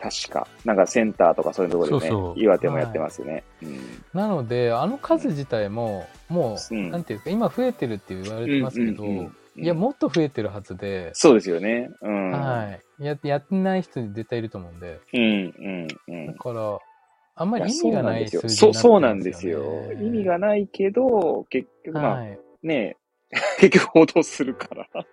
[0.00, 0.48] 確か。
[0.64, 3.44] なんかセンターとかそういうところでね、そうそう岩手もやってますね。
[3.62, 3.78] うん。
[4.12, 11.90] なので、あの数自体も、もう、うんなんていうか、今増えてるって言われてますけど、うんうんうんいや、もっと増えてるはずで、そうですよね。
[12.00, 12.30] うん。
[12.30, 13.04] はい。
[13.04, 16.32] や、やってない人絶対いると思うんで、うん、うん、うんだ。
[16.34, 16.78] から、
[17.34, 19.90] あんまり意味がない数字そうなんですよ。
[20.00, 22.38] 意味がなないけど、結局、まあ、はい。
[22.62, 22.96] ね
[23.30, 24.86] え、 結局報道するから。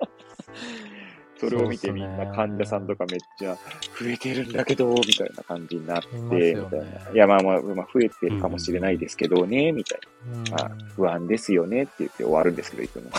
[1.39, 3.55] それを見てみんな患者さんとかめっちゃ
[3.97, 6.07] 増えてるんだけど、みたいな感じになって、
[6.53, 6.85] みたいな。
[7.13, 9.99] いや、まあまあ、まあ、増えてるかもしれないですけどね、みたい
[10.33, 10.51] うんな。
[10.51, 13.03] まあ、不安ですよねって言って終わるんですけど、いつも。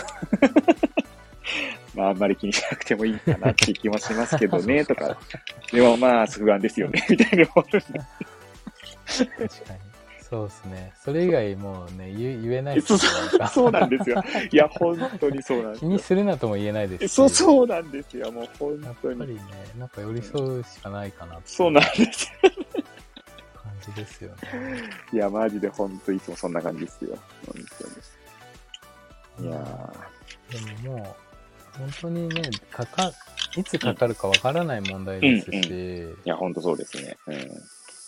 [1.95, 5.17] まあ、あんまり気にしなくてもいいかなって気もしますけどね、とか。
[5.73, 7.99] でもまあ、不安ですよね、みたいな終わるんで
[9.05, 9.91] 確かに。
[10.31, 10.93] そうですね。
[11.03, 14.23] それ以外もうね、言言えないそうですよそうなんですよ。
[14.49, 15.99] いや、本当にそうなんですよ気に。
[15.99, 17.11] するなとも言えないですし。
[17.11, 18.31] そうそうなんですよ。
[18.31, 18.95] もう本やっ。
[19.01, 19.41] ぱりね、
[19.77, 22.51] なんか寄り添うしかないかなってそうなんですよ。
[23.55, 24.37] 感じですよね。
[25.11, 27.17] いや、マジで本当いつもそんな感じですよ。
[27.45, 27.55] 本
[29.37, 29.49] 当に。
[29.49, 29.93] いや
[30.49, 33.11] でももう、本当にね、かか、
[33.57, 37.17] いつかかるかわからない問題ですし、いや、ほんとそうですね。
[37.27, 37.35] うん。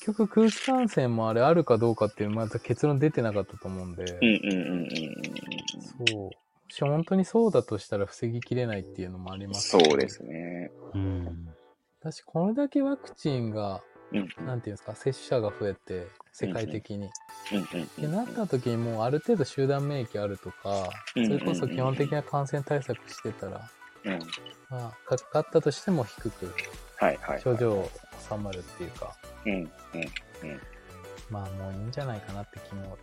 [0.06, 4.88] 結局空気感染もあれあるかどうかっていうまだ結論出てなかったと思うんで、うんうんうんうんうん。
[5.98, 6.16] そう。
[6.16, 6.32] も
[6.68, 10.72] し本当にそうだとしたら防ぎきれないっていうのもありますしそうですね。
[10.94, 11.48] うん。
[12.02, 13.82] 私、これだけワクチンが、
[14.12, 16.98] うんなんていうんですか、接種者が増えて、世界的に。
[16.98, 23.70] うんうんってなった時にもうある程度集団免疫あるとか、うんそれこそ基本的な感染対策してたら、
[24.06, 24.20] うん。
[24.70, 26.54] まあ、かかったとしても低く
[26.98, 27.42] はいはい。
[27.42, 27.90] 症状
[28.30, 29.70] 収まるっていうか、うんうん
[31.30, 32.98] まあもういいんじゃないかなって気も、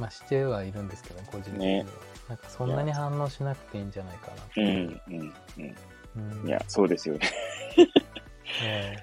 [0.00, 1.84] まあしてはいるんですけど、個人的には。
[1.84, 1.86] ね
[2.28, 4.68] なんかそんなに反応しなくていいんじゃないかなってうう。
[4.68, 5.76] うんうん。
[6.42, 7.20] うんいや、そうですよね。
[8.64, 8.96] え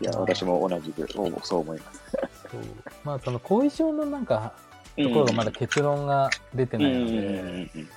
[0.00, 1.22] いや、私も同じく、そ
[1.56, 2.02] う思います。
[2.22, 2.60] えそう。
[3.04, 4.54] まあその後遺症のなんか、
[4.96, 7.88] とところがまだ結論が出てうんうんないので、うんうん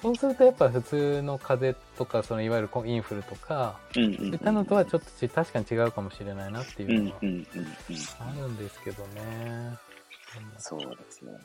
[0.00, 4.16] そうするとやっぱ普通の風邪とか、そのいわゆるインフルとか、うんうん。
[4.16, 7.18] そういったのとはちょっとち確かに違うかもしれないなってうんいううんのは。
[7.18, 9.76] あるんですけどね。
[10.58, 11.38] そうですよね。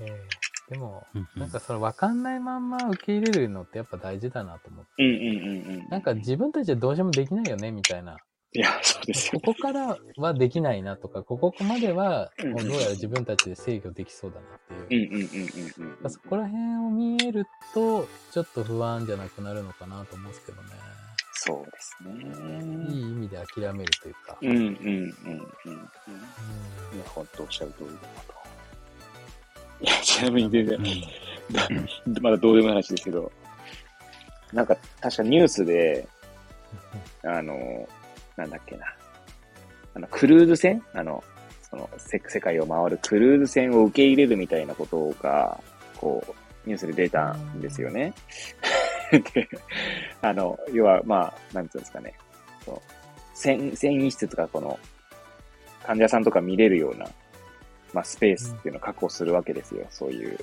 [0.00, 4.90] ええでも、うんなんかその分かんないまんま受け入れるのってやっぱ大事だなと思って。
[4.98, 5.88] うんうんうんうん。
[5.88, 8.18] なんか自分たちでどうしようもできないよねみたいな。
[8.52, 9.54] いや、そうですよこ。
[9.54, 15.12] こからはできないなとか、ここまではうんもうどうやら自分たちで制御できそうだなっていう。
[15.12, 16.10] うんうんうんうんうん。
[16.10, 20.68] そこら辺を見えると、ちょっと不安じゃなくなるのかなと思うんですけどね。
[21.32, 22.92] そうですね。
[22.92, 24.36] いい意味で諦めるというか。
[24.42, 24.98] うんうんうんうんうん。
[24.98, 25.14] い
[25.64, 25.76] うん
[26.98, 28.34] や、本当おっしゃる通りだなと。
[29.80, 30.78] いや、ちなみに全然、
[32.20, 33.30] まだどうでもない話ですけど、
[34.52, 36.06] なんか、確かニュースで、
[37.22, 37.88] あの、
[38.40, 38.86] なんだっけな。
[39.94, 40.82] あの、クルーズ船？
[40.94, 41.22] あの、
[41.62, 45.60] その、せ世界を回るクルーズ船を受け入れるみたいなことが、
[45.96, 48.12] こう、ニュースで出たんですよね。
[49.34, 49.48] で、
[50.22, 52.14] あの、要は、まあ、なんていうんですかね。
[52.64, 52.80] そう
[53.34, 54.78] 船、船員室とか、この、
[55.84, 57.08] 患者さんとか見れるような、
[57.92, 59.86] まあ、スペースっていうのを確保するわけですよ。
[59.90, 60.38] そういう、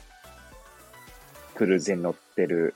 [1.55, 2.75] クルーズ船に乗ってる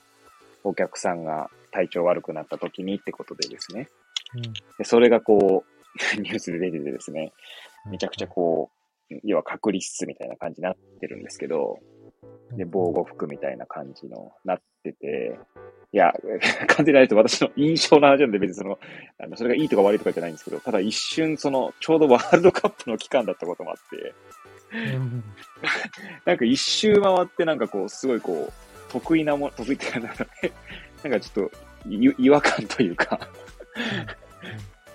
[0.64, 3.88] お客さんが体調悪くなった時にってことでですね。
[4.78, 5.72] で、それがこう、
[6.20, 7.32] ニュースで出ててですね、
[7.90, 8.70] めちゃくちゃこ
[9.10, 11.78] う、要は隔離室みたいな感じになってるんですけど、
[12.52, 15.38] で、防護服みたいな感じのなってて、
[15.92, 16.12] いや、
[16.68, 18.78] 完全にあれと私の印象の話なんで別にその、
[19.18, 24.14] あの、それがいいとか悪いとかじゃないんですけど、ただ一瞬その、ちょうどワールドカップの期間だったこともあって、
[24.94, 25.24] うん。
[26.24, 28.52] なんか一周回ってなんかこう、すごいこう、
[28.90, 30.52] 得意なも、得意ってなんかね、
[31.02, 33.18] なんかちょっとい 違和感というか、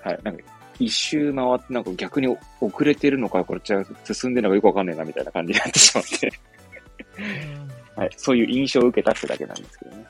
[0.03, 0.43] はい、なんか
[0.79, 2.27] 一周回ってなんか逆に
[2.61, 6.31] 遅れてるのか、これじゃ進んでるのかよくわかんないなみたいな感じになってしまって、
[7.95, 10.05] はい、そういう印象を受けたってだけなんですけどね。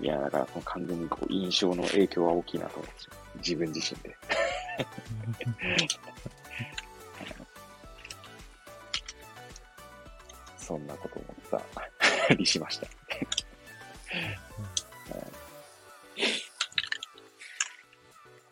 [0.00, 2.94] いや、だから完全にこう印象の影響は大きいなと思って
[3.36, 4.16] 自分自身で。
[10.56, 11.62] そんなことを思っ
[12.28, 12.86] たりしました。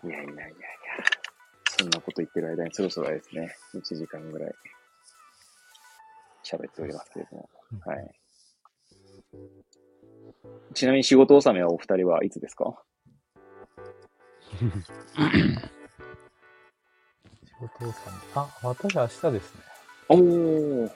[0.05, 0.55] いやいやいやいや。
[1.79, 4.55] そんなこと言ってる間にそろそろですね、1時間ぐらい
[6.45, 7.49] 喋っておりますけれども。
[7.85, 8.11] はい。
[10.75, 12.75] ちなみに仕事納めはお二人はいつですか？
[17.45, 19.61] 仕事をさんあ、私明日ですね。
[20.09, 20.21] おー。
[20.83, 20.91] うん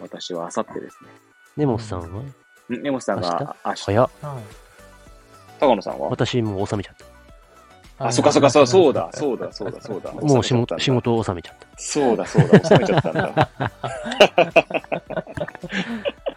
[0.00, 0.98] 私は明後日です
[1.56, 2.22] 根本さんは？
[2.68, 3.84] 根本さんが明日？
[3.84, 4.10] 早っ。
[4.22, 4.42] はい
[5.60, 6.08] 高野さんは？
[6.10, 7.04] 私もう収めちゃった。
[7.98, 10.10] あ、そっかそっか、そうそうだ、そうだ、そうだ、そうだ。
[10.20, 11.66] もう仕事、仕事を収めちゃった。
[11.76, 13.48] そうだ、そうだ、収めちゃったんだ。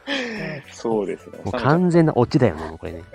[0.72, 1.40] そうですね。
[1.44, 3.02] もう完全なオチだよね、もうこれね。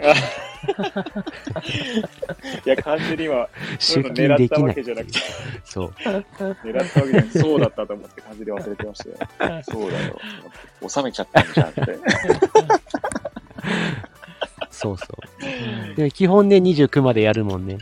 [2.66, 5.18] いや、完全には、そうい出うの狙ったわ勤できないけじゃなくて、
[5.64, 5.92] そう。
[5.96, 6.84] 狙ったわけじゃな
[7.22, 9.04] くて、そうだったと思って完全に忘れてまし
[9.38, 9.62] たよ。
[9.62, 10.18] そうだよ。
[10.88, 11.82] 収めちゃったんじゃんって。
[14.70, 15.94] そうそう。
[15.94, 17.78] で基本ね、29までやるもんね。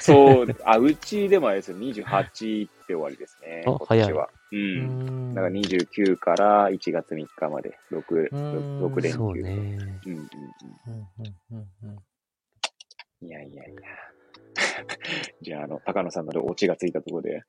[0.00, 3.64] そう、あ、うちでもあれですよ、28って終わりですね。
[3.66, 4.28] あ今年は。
[4.52, 4.56] う。
[4.56, 9.18] うんんだから29から1月3日まで、6、うん6連休。
[9.18, 9.50] そうね。
[9.52, 11.08] うんうんうんうん
[11.50, 13.26] うんうんうん。
[13.26, 13.80] いやいやいや。
[15.42, 17.42] じゃあ、あの、高野さんのでオチがついたところで、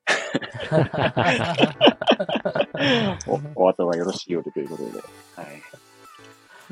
[3.56, 4.90] お、お後がよろしいようでということで、
[5.36, 5.46] はい。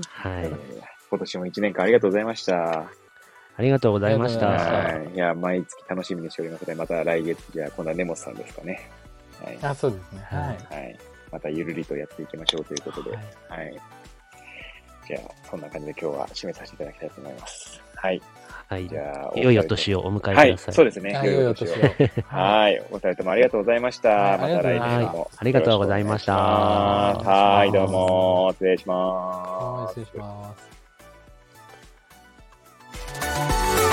[0.09, 0.45] はい。
[0.45, 2.91] えー今年も1年間ありがとうございました。
[3.57, 4.99] ありがとうございました。
[5.03, 5.15] い。
[5.15, 8.91] いや、毎月楽しみにしておりますので、また来月、じゃあ、今度は根本さんですかね。
[9.43, 9.59] はい。
[9.63, 10.27] あ、そうですね。
[10.31, 10.75] はい。
[10.75, 10.99] はい。
[11.33, 13.81] またゆるりとやっていきましょうということで、はいはい。
[15.07, 17.83] じゃあ、そんな感じで今日は締めさせていただきたいと思います。
[17.95, 18.23] はい。
[18.69, 18.99] はいじ。
[18.99, 20.75] ゃあ、良いお年をお迎えくはいださい。
[20.75, 21.15] そうですね。
[21.15, 21.75] はい、良いお年を。
[22.27, 22.85] はい。
[22.91, 24.09] お二人ともありがとうございました。
[24.11, 24.81] はいまた来
[25.39, 26.35] ありがとうございま年も。
[26.35, 30.05] ありがとうございましたはい、どうも、失礼しますはい、。
[30.05, 30.76] 失礼します。
[33.19, 33.86] Thank you.